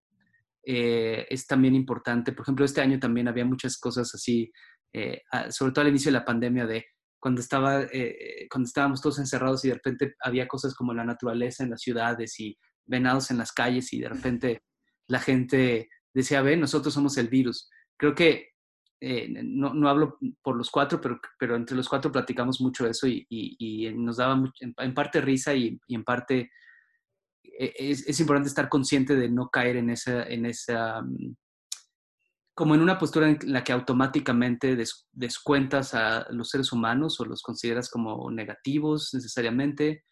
Eh, 0.64 1.26
es 1.30 1.48
también 1.48 1.74
importante, 1.74 2.34
por 2.34 2.44
ejemplo, 2.44 2.66
este 2.66 2.82
año 2.82 3.00
también 3.00 3.28
había 3.28 3.46
muchas 3.46 3.78
cosas 3.78 4.14
así, 4.14 4.52
eh, 4.94 5.24
sobre 5.50 5.72
todo 5.72 5.82
al 5.84 5.90
inicio 5.90 6.12
de 6.12 6.20
la 6.20 6.26
pandemia, 6.26 6.68
de 6.68 6.86
cuando, 7.20 7.42
estaba, 7.42 7.84
eh, 7.84 8.48
cuando 8.50 8.68
estábamos 8.68 9.02
todos 9.02 9.20
encerrados 9.20 9.64
y 9.66 9.70
de 9.70 9.76
repente 9.76 10.16
había 10.22 10.48
cosas 10.48 10.74
como 10.74 10.94
la 10.94 11.04
naturaleza 11.04 11.64
en 11.64 11.72
las 11.72 11.82
ciudades 11.82 12.40
y 12.40 12.58
venados 12.86 13.32
en 13.32 13.38
las 13.38 13.52
calles 13.52 13.92
y 13.94 14.00
de 14.00 14.10
repente 14.10 14.64
la 15.08 15.20
gente 15.20 15.90
decía, 16.14 16.42
ve, 16.42 16.56
nosotros 16.58 16.94
somos 16.94 17.18
el 17.18 17.28
virus. 17.28 17.70
Creo 17.98 18.16
que 18.16 18.50
eh, 19.02 19.30
no, 19.30 19.74
no, 19.74 19.90
hablo 19.90 20.18
por 20.42 20.58
los 20.58 20.70
cuatro, 20.70 21.00
pero, 21.00 21.20
pero 21.38 21.56
entre 21.56 21.78
los 21.78 21.88
cuatro 21.88 22.12
platicamos 22.12 22.60
mucho 22.60 22.86
eso 22.86 23.08
y, 23.08 23.26
y, 23.30 23.90
nos 23.94 24.18
daba 24.18 24.42
en, 24.60 24.94
parte 24.94 25.22
risa 25.22 25.54
y, 25.54 25.80
y 25.88 25.96
en 25.96 26.04
parte 26.04 26.52
eh, 27.44 27.74
es, 27.78 28.06
es, 28.08 28.20
importante 28.20 28.50
estar 28.50 28.68
consciente 28.68 29.16
de 29.16 29.30
no 29.30 29.50
caer 29.50 29.78
en 29.78 29.90
esa, 29.90 30.24
en 30.24 30.46
esa, 30.46 31.02
mm, 31.02 31.36
como 32.60 32.76
en 32.76 32.82
una 32.82 33.00
postura 33.00 33.30
en 33.30 33.40
la 33.46 33.64
que 33.64 33.72
automáticamente 33.72 34.78
descuentas 35.14 35.94
a 35.94 36.28
los 36.32 36.50
seres 36.50 36.74
humanos 36.74 37.18
o 37.22 37.24
los 37.24 37.42
consideras 37.42 37.90
como 37.90 38.30
negativos 38.30 39.14
necesariamente 39.14 40.04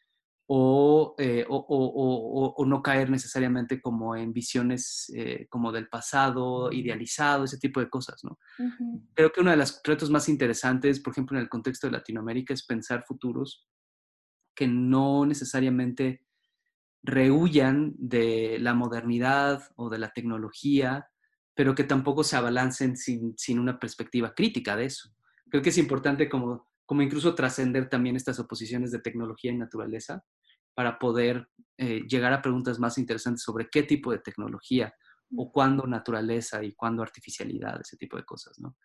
eh, 1.17 1.45
o, 1.49 2.55
o, 2.57 2.65
no 2.65 2.81
caer 2.81 3.09
necesariamente 3.09 3.81
como 3.81 4.15
en 4.15 4.31
visiones 4.31 5.11
eh, 5.13 5.45
como 5.49 5.73
del 5.73 5.89
pasado, 5.89 6.71
idealizado, 6.71 7.43
ese 7.43 7.57
tipo 7.57 7.81
de 7.81 7.89
cosas, 7.89 8.23
¿no? 8.23 8.39
Creo 9.13 9.33
que 9.33 9.41
uno 9.41 9.51
de 9.51 9.57
los 9.57 9.81
retos 9.83 10.09
más 10.09 10.29
interesantes, 10.29 11.01
por 11.01 11.11
ejemplo, 11.11 11.37
en 11.37 11.43
el 11.43 11.49
contexto 11.49 11.87
de 11.87 11.97
Latinoamérica, 11.97 12.53
es 12.53 12.65
pensar 12.65 13.03
futuros 13.05 13.67
que 14.55 14.69
no 14.69 15.25
necesariamente 15.25 16.25
rehuyan 17.03 17.93
de 17.97 18.57
la 18.61 18.73
modernidad 18.73 19.63
o 19.75 19.89
de 19.89 19.97
la 19.97 20.13
tecnología, 20.13 21.09
pero 21.57 21.73
que 21.73 21.83
tampoco 21.83 22.23
se 22.23 22.37
abalancen 22.37 22.95
sin, 22.95 23.35
sin 23.35 23.57
una 23.57 23.79
perspectiva 23.79 24.35
crítica 24.35 24.75
de 24.75 24.85
eso. 24.85 25.09
Creo 25.49 25.63
que 25.63 25.69
es 25.69 25.77
importante 25.79 26.29
como, 26.29 26.69
como 26.85 27.01
incluso 27.01 27.33
trascender 27.33 27.89
también 27.89 28.15
estas 28.15 28.39
oposiciones 28.39 28.91
de 28.91 28.99
tecnología 28.99 29.51
y 29.51 29.57
naturaleza 29.57 30.23
para 30.75 30.99
poder 30.99 31.49
eh, 31.79 32.03
llegar 32.07 32.31
a 32.31 32.43
preguntas 32.43 32.77
más 32.77 32.99
interesantes 32.99 33.41
sobre 33.41 33.69
qué 33.71 33.81
tipo 33.81 34.11
de 34.11 34.19
tecnología 34.19 34.93
o 35.35 35.51
cuándo 35.51 35.87
naturaleza 35.87 36.63
y 36.63 36.75
cuándo 36.75 37.01
artificialidad, 37.01 37.81
ese 37.81 37.97
tipo 37.97 38.17
de 38.17 38.23
cosas, 38.23 38.59
¿no? 38.59 38.77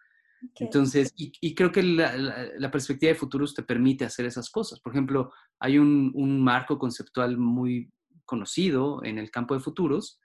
Entonces, 0.58 1.12
y, 1.14 1.54
creo 1.54 1.70
que 1.70 1.82
la, 1.84 2.70
perspectiva 2.72 3.12
de 3.12 3.18
futuros 3.18 3.54
te 3.54 3.62
permite 3.62 4.04
hacer 4.04 4.26
esas 4.26 4.50
cosas. 4.50 4.80
Por 4.80 4.92
ejemplo, 4.92 5.30
hay 5.60 5.78
un, 5.78 6.42
marco 6.42 6.78
conceptual 6.78 7.36
muy 7.36 7.92
conocido 8.24 9.04
en 9.04 9.18
el 9.18 9.30
campo 9.30 9.54
de 9.54 9.60
futuros 9.60 10.18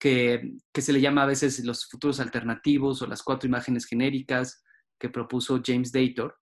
que, 0.00 0.56
se 0.74 0.92
le 0.92 1.00
llama 1.00 1.22
a 1.22 1.26
veces 1.26 1.62
los 1.64 1.86
futuros 1.86 2.18
alternativos 2.20 3.02
o 3.02 3.06
las 3.06 3.22
cuatro 3.22 3.46
imágenes 3.46 3.84
genéricas 3.86 4.64
que 4.98 5.10
propuso 5.10 5.60
James 5.64 5.92
Dator 5.92 6.36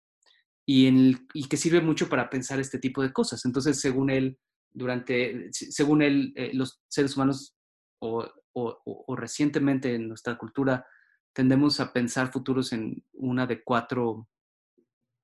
y, 0.64 0.87
en 0.87 1.27
y 1.35 1.49
que 1.49 1.57
sirve 1.57 1.81
mucho 1.81 2.09
para 2.09 2.31
pensar 2.31 2.61
este 2.61 2.79
tipo 2.79 3.03
de 3.03 3.12
cosas. 3.12 3.44
Entonces, 3.44 3.81
según 3.81 4.11
él, 4.11 4.38
durante, 4.71 5.49
según 5.53 6.03
él, 6.03 6.33
eh, 6.37 6.53
los 6.55 6.81
seres 6.88 7.16
humanos 7.16 7.57
o, 8.01 8.27
o 8.55 9.16
recientemente 9.16 9.94
en 9.94 10.09
nuestra 10.09 10.37
cultura 10.37 10.85
tendemos 11.33 11.79
a 11.81 11.92
pensar 11.92 12.33
futuros 12.33 12.73
en 12.73 13.05
una 13.12 13.47
de 13.47 13.62
cuatro 13.62 14.29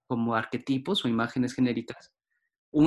como 0.07 0.35
arquetipos 0.35 1.05
o 1.05 1.09
imágenes 1.09 1.55
genéricas, 1.55 2.13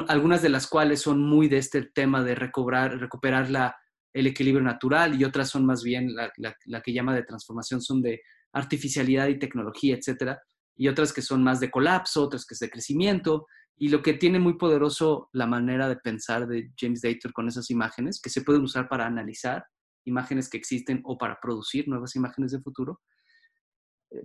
algunas 0.07 0.41
de 0.41 0.49
las 0.49 0.67
cuales 0.67 1.01
son 1.01 1.21
muy 1.21 1.47
de 1.47 1.57
este 1.57 1.81
tema 1.81 2.23
de 2.23 2.35
recobrar, 2.35 2.97
recuperar 2.99 3.49
la, 3.49 3.75
el 4.19 4.27
equilibrio 4.27 4.63
natural 4.63 5.19
y 5.19 5.23
otras 5.23 5.49
son 5.49 5.65
más 5.65 5.83
bien 5.83 6.13
la, 6.15 6.81
que 6.81 6.93
llama 6.93 7.15
de 7.15 7.23
transformación, 7.23 7.81
son 7.81 8.01
de 8.01 8.21
artificialidad 8.53 9.27
y 9.27 9.39
tecnología, 9.39 9.95
etcétera, 9.95 10.41
y 10.75 10.87
otras 10.87 11.13
que 11.13 11.21
son 11.21 11.43
más 11.43 11.59
de 11.59 11.69
colapso, 11.69 12.23
otras 12.23 12.45
que 12.45 12.53
es 12.53 12.59
de 12.59 12.69
crecimiento, 12.69 13.47
y 13.77 13.89
lo 13.89 14.01
que 14.01 14.13
tiene 14.13 14.39
muy 14.39 14.57
poderoso 14.57 15.29
la 15.33 15.45
manera 15.45 15.87
de 15.87 15.97
pensar 15.97 16.47
de 16.47 16.71
James 16.79 17.01
Dator 17.01 17.31
con 17.33 17.47
esas 17.47 17.69
imágenes, 17.69 18.19
que 18.21 18.29
se 18.29 18.41
pueden 18.41 18.63
usar 18.63 18.87
para 18.89 19.05
analizar 19.05 19.65
imágenes 20.05 20.49
que 20.49 20.57
existen 20.57 21.01
o 21.03 21.17
para 21.17 21.39
producir 21.39 21.87
nuevas 21.87 22.15
imágenes 22.15 22.51
de 22.51 22.61
futuro, 22.61 23.01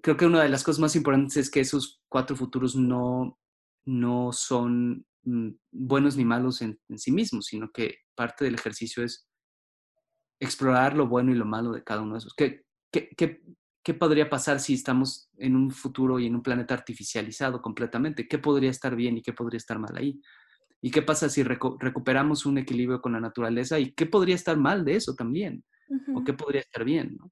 creo 0.03 0.17
que 0.17 0.27
una 0.27 0.43
de 0.43 0.49
las 0.49 0.65
cosas 0.65 0.81
más 0.81 0.97
importantes 0.97 1.37
es 1.37 1.51
que 1.51 1.61
esos 1.61 2.01
cuatro 2.09 2.37
futuros 2.37 2.77
no, 2.77 3.39
no 3.85 4.33
son 4.33 5.07
mm, 5.25 5.51
buenos 5.73 6.17
ni 6.17 6.25
malos 6.25 6.63
en, 6.63 6.79
sí 6.97 7.13
mismos, 7.13 7.47
sino 7.47 7.71
que 7.73 7.97
parte 8.15 8.45
del 8.45 8.55
ejercicio 8.55 9.05
es 9.05 9.27
explorar 10.43 10.97
lo 10.97 11.07
bueno 11.07 11.31
y 11.31 11.37
lo 11.37 11.45
malo 11.45 11.73
de 11.73 11.85
cada 11.85 12.03
uno 12.03 12.15
de 12.15 12.19
esos. 12.19 12.35
¿Qué, 12.35 12.65
qué, 12.91 13.41
qué, 13.83 13.95
podría 13.95 14.29
pasar 14.29 14.59
si 14.59 14.75
estamos 14.75 15.31
en 15.39 15.55
un 15.55 15.71
futuro 15.71 16.19
y 16.19 16.27
en 16.27 16.35
un 16.35 16.43
planeta 16.43 16.75
artificializado 16.75 17.63
completamente? 17.63 18.27
¿Qué 18.27 18.39
podría 18.39 18.71
estar 18.71 18.97
bien 18.97 19.17
y 19.17 19.23
qué 19.23 19.33
podría 19.33 19.59
estar 19.59 19.79
mal 19.79 19.97
ahí? 19.97 20.21
¿Y 20.81 20.91
qué 20.91 21.03
pasa 21.03 21.29
si 21.29 21.45
recuperamos 21.45 22.45
un 22.45 22.59
equilibrio 22.59 23.01
con 23.01 23.13
la 23.13 23.21
naturaleza? 23.21 23.79
¿Y 23.79 23.93
qué 23.93 24.07
podría 24.07 24.35
estar 24.35 24.57
mal 24.57 24.85
de 24.85 24.97
eso 24.97 25.15
también? 25.15 25.65
¿O 26.15 26.25
qué 26.25 26.33
podría 26.33 26.63
estar 26.63 26.85
bien? 26.85 27.17
¿no? 27.21 27.31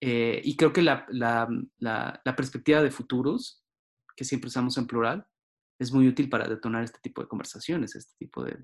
Eh, 0.00 0.42
y 0.44 0.56
creo 0.56 0.74
que 0.74 0.82
la, 0.82 1.06
la, 1.08 1.48
la, 1.78 2.36
perspectiva 2.36 2.82
de 2.82 2.90
futuros, 2.90 3.64
que 4.14 4.24
siempre 4.24 4.48
usamos 4.48 4.76
en 4.76 4.86
plural, 4.86 5.26
es 5.78 5.90
muy 5.90 6.06
útil 6.06 6.28
para 6.28 6.46
detonar 6.46 6.84
este 6.84 6.98
tipo 7.02 7.22
de 7.22 7.28
conversaciones, 7.28 7.96
este 7.96 8.12
tipo 8.18 8.44
de 8.44 8.58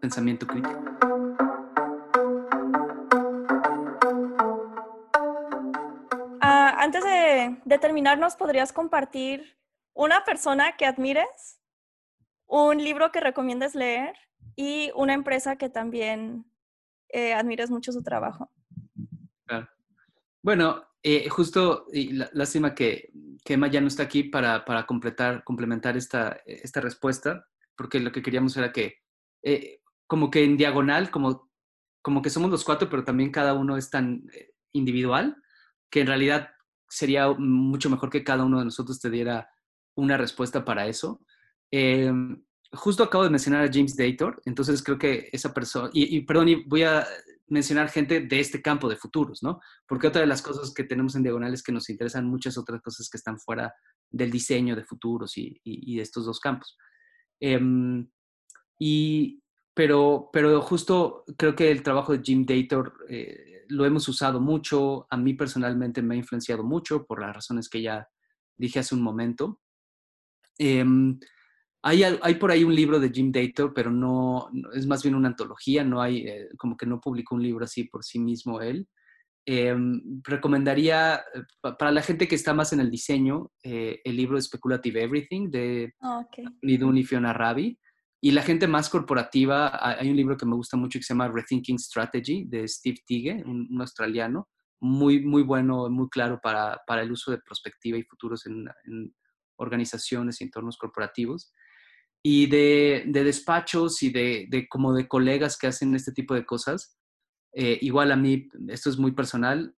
pensamiento 0.00 0.46
crítico. 0.46 1.09
Antes 6.90 7.04
de, 7.04 7.56
de 7.64 7.78
terminar, 7.78 8.18
¿nos 8.18 8.34
podrías 8.34 8.72
compartir 8.72 9.56
una 9.94 10.24
persona 10.24 10.76
que 10.76 10.86
admires, 10.86 11.60
un 12.46 12.82
libro 12.82 13.12
que 13.12 13.20
recomiendes 13.20 13.76
leer 13.76 14.16
y 14.56 14.90
una 14.96 15.14
empresa 15.14 15.54
que 15.54 15.68
también 15.68 16.50
eh, 17.08 17.32
admires 17.32 17.70
mucho 17.70 17.92
su 17.92 18.02
trabajo? 18.02 18.50
Bueno, 20.42 20.82
eh, 21.04 21.28
justo, 21.28 21.86
y 21.92 22.12
lástima 22.32 22.74
que, 22.74 23.12
que, 23.44 23.54
Emma 23.54 23.68
ya 23.68 23.80
no 23.80 23.86
está 23.86 24.02
aquí 24.02 24.24
para, 24.24 24.64
para 24.64 24.84
completar, 24.84 25.44
complementar 25.44 25.96
esta, 25.96 26.40
esta 26.44 26.80
respuesta, 26.80 27.46
porque 27.76 28.00
lo 28.00 28.10
que 28.10 28.22
queríamos 28.22 28.56
era 28.56 28.72
que, 28.72 28.96
eh, 29.42 29.80
como 30.08 30.28
que 30.28 30.42
en 30.42 30.56
diagonal, 30.56 31.12
como, 31.12 31.52
como 32.02 32.20
que 32.20 32.30
somos 32.30 32.50
los 32.50 32.64
cuatro, 32.64 32.88
pero 32.90 33.04
también 33.04 33.30
cada 33.30 33.54
uno 33.54 33.76
es 33.76 33.90
tan 33.90 34.28
eh, 34.32 34.54
individual, 34.72 35.36
que 35.88 36.00
en 36.00 36.06
realidad 36.08 36.50
sería 36.90 37.30
mucho 37.30 37.88
mejor 37.88 38.10
que 38.10 38.24
cada 38.24 38.44
uno 38.44 38.58
de 38.58 38.66
nosotros 38.66 39.00
te 39.00 39.08
diera 39.08 39.48
una 39.94 40.16
respuesta 40.16 40.64
para 40.64 40.86
eso. 40.86 41.24
Em, 41.70 42.42
justo 42.72 43.04
acabo 43.04 43.24
de 43.24 43.30
mencionar 43.30 43.64
a 43.64 43.72
James 43.72 43.96
Dator, 43.96 44.42
entonces 44.44 44.82
creo 44.82 44.98
que 44.98 45.28
esa 45.32 45.54
persona, 45.54 45.88
y, 45.92 46.16
y 46.16 46.20
perdón, 46.22 46.48
voy 46.66 46.82
a 46.82 47.06
mencionar 47.50 47.90
gente 47.90 48.20
de 48.20 48.40
este 48.40 48.62
campo 48.62 48.88
de 48.88 48.96
futuros, 48.96 49.42
¿no? 49.42 49.60
Porque 49.86 50.06
otra 50.06 50.20
de 50.20 50.26
las 50.26 50.40
cosas 50.40 50.72
que 50.72 50.84
tenemos 50.84 51.16
en 51.16 51.22
Diagonal 51.22 51.52
es 51.52 51.62
que 51.62 51.72
nos 51.72 51.90
interesan 51.90 52.26
muchas 52.26 52.56
otras 52.56 52.80
cosas 52.80 53.08
que 53.10 53.16
están 53.16 53.38
fuera 53.38 53.74
del 54.08 54.30
diseño 54.30 54.76
de 54.76 54.84
futuros 54.84 55.36
y, 55.36 55.60
de 55.64 56.02
estos 56.02 56.26
dos 56.26 56.38
campos. 56.38 56.76
Em, 57.40 58.08
y, 58.78 59.42
pero, 59.74 60.30
pero 60.32 60.62
justo 60.62 61.24
creo 61.36 61.56
que 61.56 61.70
el 61.70 61.82
trabajo 61.82 62.12
de 62.12 62.22
Jim 62.22 62.46
Dator 62.46 62.94
eh, 63.08 63.49
lo 63.70 63.84
hemos 63.84 64.06
usado 64.08 64.40
mucho, 64.40 65.06
a 65.10 65.16
mí 65.16 65.34
personalmente 65.34 66.02
me 66.02 66.14
ha 66.14 66.18
influenciado 66.18 66.62
mucho 66.62 67.04
por 67.06 67.20
las 67.20 67.34
razones 67.34 67.68
que 67.68 67.82
ya 67.82 68.06
dije 68.56 68.78
hace 68.78 68.94
un 68.94 69.02
momento. 69.02 69.60
Em, 70.58 71.18
hay, 71.82 72.02
hay, 72.02 72.34
por 72.34 72.50
ahí 72.50 72.62
un 72.62 72.74
libro 72.74 73.00
de 73.00 73.10
Jim 73.10 73.32
Dator, 73.32 73.72
pero 73.72 73.90
no, 73.90 74.50
es 74.74 74.86
más 74.86 75.02
bien 75.02 75.14
una 75.14 75.28
antología, 75.28 75.82
no 75.82 76.02
hay, 76.02 76.26
eh, 76.26 76.48
como 76.58 76.76
que 76.76 76.86
no 76.86 77.00
publicó 77.00 77.34
un 77.34 77.42
libro 77.42 77.64
así 77.64 77.84
por 77.84 78.04
sí 78.04 78.18
mismo 78.18 78.60
él. 78.60 78.86
Em, 79.46 80.20
recomendaría 80.22 81.16
eh, 81.16 81.42
para 81.62 81.90
la 81.90 82.02
gente 82.02 82.28
que 82.28 82.34
está 82.34 82.52
más 82.52 82.74
en 82.74 82.80
el 82.80 82.90
diseño 82.90 83.50
eh, 83.62 84.00
el 84.04 84.14
libro 84.14 84.38
Speculative 84.40 85.02
Everything 85.02 85.50
de 85.50 85.94
oh, 86.02 86.26
Nidun 86.60 86.98
y 86.98 87.04
Fiona 87.04 87.32
Rabi. 87.32 87.78
Y 88.20 88.32
la 88.32 88.42
gente 88.42 88.66
más 88.66 88.90
corporativa, 88.90 89.70
hay 89.98 90.10
un 90.10 90.16
libro 90.16 90.36
que 90.36 90.46
me 90.46 90.54
gusta 90.54 90.76
mucho 90.76 90.98
que 90.98 91.04
se 91.04 91.14
llama 91.14 91.28
Rethinking 91.28 91.78
Strategy 91.78 92.44
de 92.46 92.68
Steve 92.68 92.98
Tige, 93.06 93.42
un, 93.46 93.68
australiano, 93.80 94.48
muy, 94.80 95.24
muy 95.24 95.42
bueno, 95.42 95.88
muy 95.88 96.08
claro 96.08 96.38
para, 96.42 96.80
para, 96.86 97.02
el 97.02 97.12
uso 97.12 97.30
de 97.30 97.38
perspectiva 97.38 97.96
y 97.96 98.04
futuros 98.04 98.46
en, 98.46 98.66
en 98.84 99.14
organizaciones 99.56 100.40
y 100.40 100.44
entornos 100.44 100.76
corporativos 100.76 101.52
y 102.22 102.46
de, 102.46 103.04
despachos 103.06 104.02
y 104.02 104.10
de, 104.10 104.66
como 104.68 104.92
de 104.92 105.08
colegas 105.08 105.56
que 105.56 105.68
hacen 105.68 105.94
este 105.94 106.12
tipo 106.12 106.34
de 106.34 106.44
cosas. 106.44 106.98
Eh, 107.52 107.78
igual 107.80 108.12
a 108.12 108.16
mí, 108.16 108.48
esto 108.68 108.90
es 108.90 108.98
muy 108.98 109.12
personal, 109.12 109.74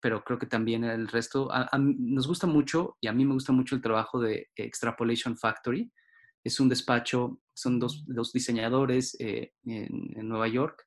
pero 0.00 0.22
creo 0.22 0.38
que 0.38 0.46
también 0.46 0.84
el 0.84 1.08
resto, 1.08 1.50
nos 1.78 2.28
gusta 2.28 2.46
mucho 2.46 2.96
y 3.00 3.08
a 3.08 3.12
mí 3.12 3.24
me 3.24 3.34
gusta 3.34 3.52
mucho 3.52 3.74
el 3.74 3.82
trabajo 3.82 4.20
de 4.20 4.48
Extrapolation 4.56 5.36
Factory. 5.36 5.90
Es 6.44 6.60
un 6.60 6.68
despacho, 6.68 7.40
son 7.58 7.78
dos, 7.80 8.04
diseñadores 8.32 9.16
eh, 9.18 9.52
en, 9.64 10.28
Nueva 10.28 10.46
York 10.48 10.86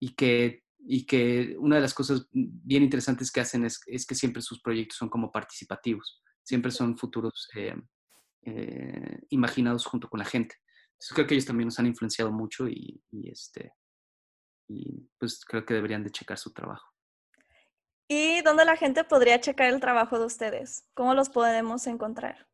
y 0.00 0.14
que, 0.14 0.64
y 0.80 1.06
que 1.06 1.56
una 1.58 1.76
de 1.76 1.82
las 1.82 1.94
cosas 1.94 2.26
bien 2.32 2.82
interesantes 2.82 3.30
que 3.30 3.40
hacen 3.40 3.64
es, 3.64 3.80
es 3.86 4.04
que 4.04 4.14
siempre 4.14 4.42
sus 4.42 4.60
proyectos 4.60 4.98
son 4.98 5.08
como 5.08 5.30
participativos, 5.30 6.20
siempre 6.42 6.72
son 6.72 6.98
futuros 6.98 7.48
eh, 7.54 7.76
eh, 8.42 9.20
imaginados 9.30 9.86
junto 9.86 10.08
con 10.08 10.18
la 10.18 10.24
gente. 10.24 10.56
Entonces 10.92 11.14
creo 11.14 11.26
que 11.26 11.34
ellos 11.34 11.46
también 11.46 11.68
nos 11.68 11.78
han 11.78 11.86
influenciado 11.86 12.32
mucho 12.32 12.68
y, 12.68 13.00
este, 13.24 13.72
y 14.66 15.08
pues 15.18 15.44
creo 15.44 15.64
que 15.64 15.74
deberían 15.74 16.02
de 16.02 16.10
checar 16.10 16.36
su 16.36 16.52
trabajo. 16.52 16.92
¿Y 18.08 18.40
dónde 18.42 18.64
la 18.64 18.76
gente 18.76 19.04
podría 19.04 19.40
checar 19.40 19.72
el 19.72 19.80
trabajo 19.80 20.18
de 20.18 20.26
ustedes? 20.26 20.88
¿Cómo 20.94 21.14
los 21.14 21.28
podemos 21.28 21.86
encontrar? 21.86 22.47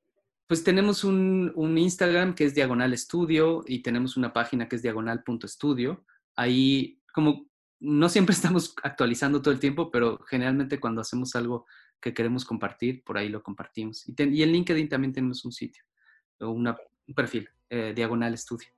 Pues 0.46 0.62
tenemos 0.62 1.04
un, 1.04 1.52
un 1.54 1.78
Instagram 1.78 2.34
que 2.34 2.44
es 2.44 2.54
Diagonal 2.54 2.92
Estudio 2.92 3.64
y 3.66 3.80
tenemos 3.80 4.16
una 4.16 4.32
página 4.32 4.68
que 4.68 4.76
es 4.76 4.82
diagonal.estudio. 4.82 6.04
Ahí, 6.36 7.00
como 7.14 7.46
no 7.80 8.08
siempre 8.08 8.34
estamos 8.34 8.74
actualizando 8.82 9.40
todo 9.40 9.52
el 9.52 9.60
tiempo, 9.60 9.90
pero 9.90 10.18
generalmente 10.28 10.80
cuando 10.80 11.00
hacemos 11.00 11.34
algo 11.36 11.66
que 12.00 12.12
queremos 12.12 12.44
compartir, 12.44 13.02
por 13.04 13.16
ahí 13.16 13.28
lo 13.28 13.42
compartimos. 13.42 14.04
Y, 14.06 14.14
en 14.42 14.52
LinkedIn 14.52 14.88
también 14.88 15.12
tenemos 15.12 15.44
un 15.44 15.52
sitio, 15.52 15.84
un 16.40 16.74
perfil, 17.14 17.48
eh, 17.70 17.92
Diagonal 17.94 18.34
Estudio. 18.34 18.68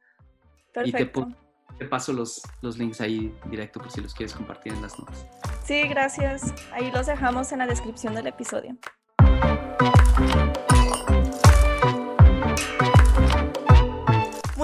Perfecto. 0.72 1.28
Y 1.72 1.78
te, 1.78 1.86
paso 1.86 2.12
los, 2.12 2.42
los 2.62 2.78
links 2.78 3.00
ahí 3.00 3.34
directo 3.50 3.80
por 3.80 3.90
si 3.90 4.00
los 4.00 4.14
quieres 4.14 4.34
compartir 4.34 4.72
en 4.72 4.82
las 4.82 4.96
notas. 4.98 5.26
Sí, 5.64 5.82
gracias. 5.88 6.54
Ahí 6.72 6.92
los 6.92 7.06
dejamos 7.06 7.50
en 7.50 7.58
la 7.58 7.66
descripción 7.66 8.14
del 8.14 8.28
episodio. 8.28 8.78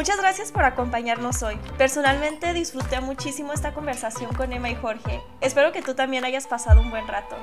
Muchas 0.02 0.18
gracias 0.18 0.50
por 0.50 0.64
acompañarnos 0.64 1.44
hoy. 1.44 1.56
Personalmente 1.78 2.52
disfruté 2.54 3.00
muchísimo 3.00 3.52
esta 3.52 3.72
conversación 3.72 4.34
con 4.34 4.52
Emma 4.52 4.68
y 4.68 4.74
Jorge. 4.74 5.22
Espero 5.40 5.70
que 5.70 5.80
tú 5.80 5.94
también 5.94 6.24
hayas 6.24 6.48
pasado 6.48 6.80
un 6.80 6.90
buen 6.90 7.06
rato. 7.06 7.36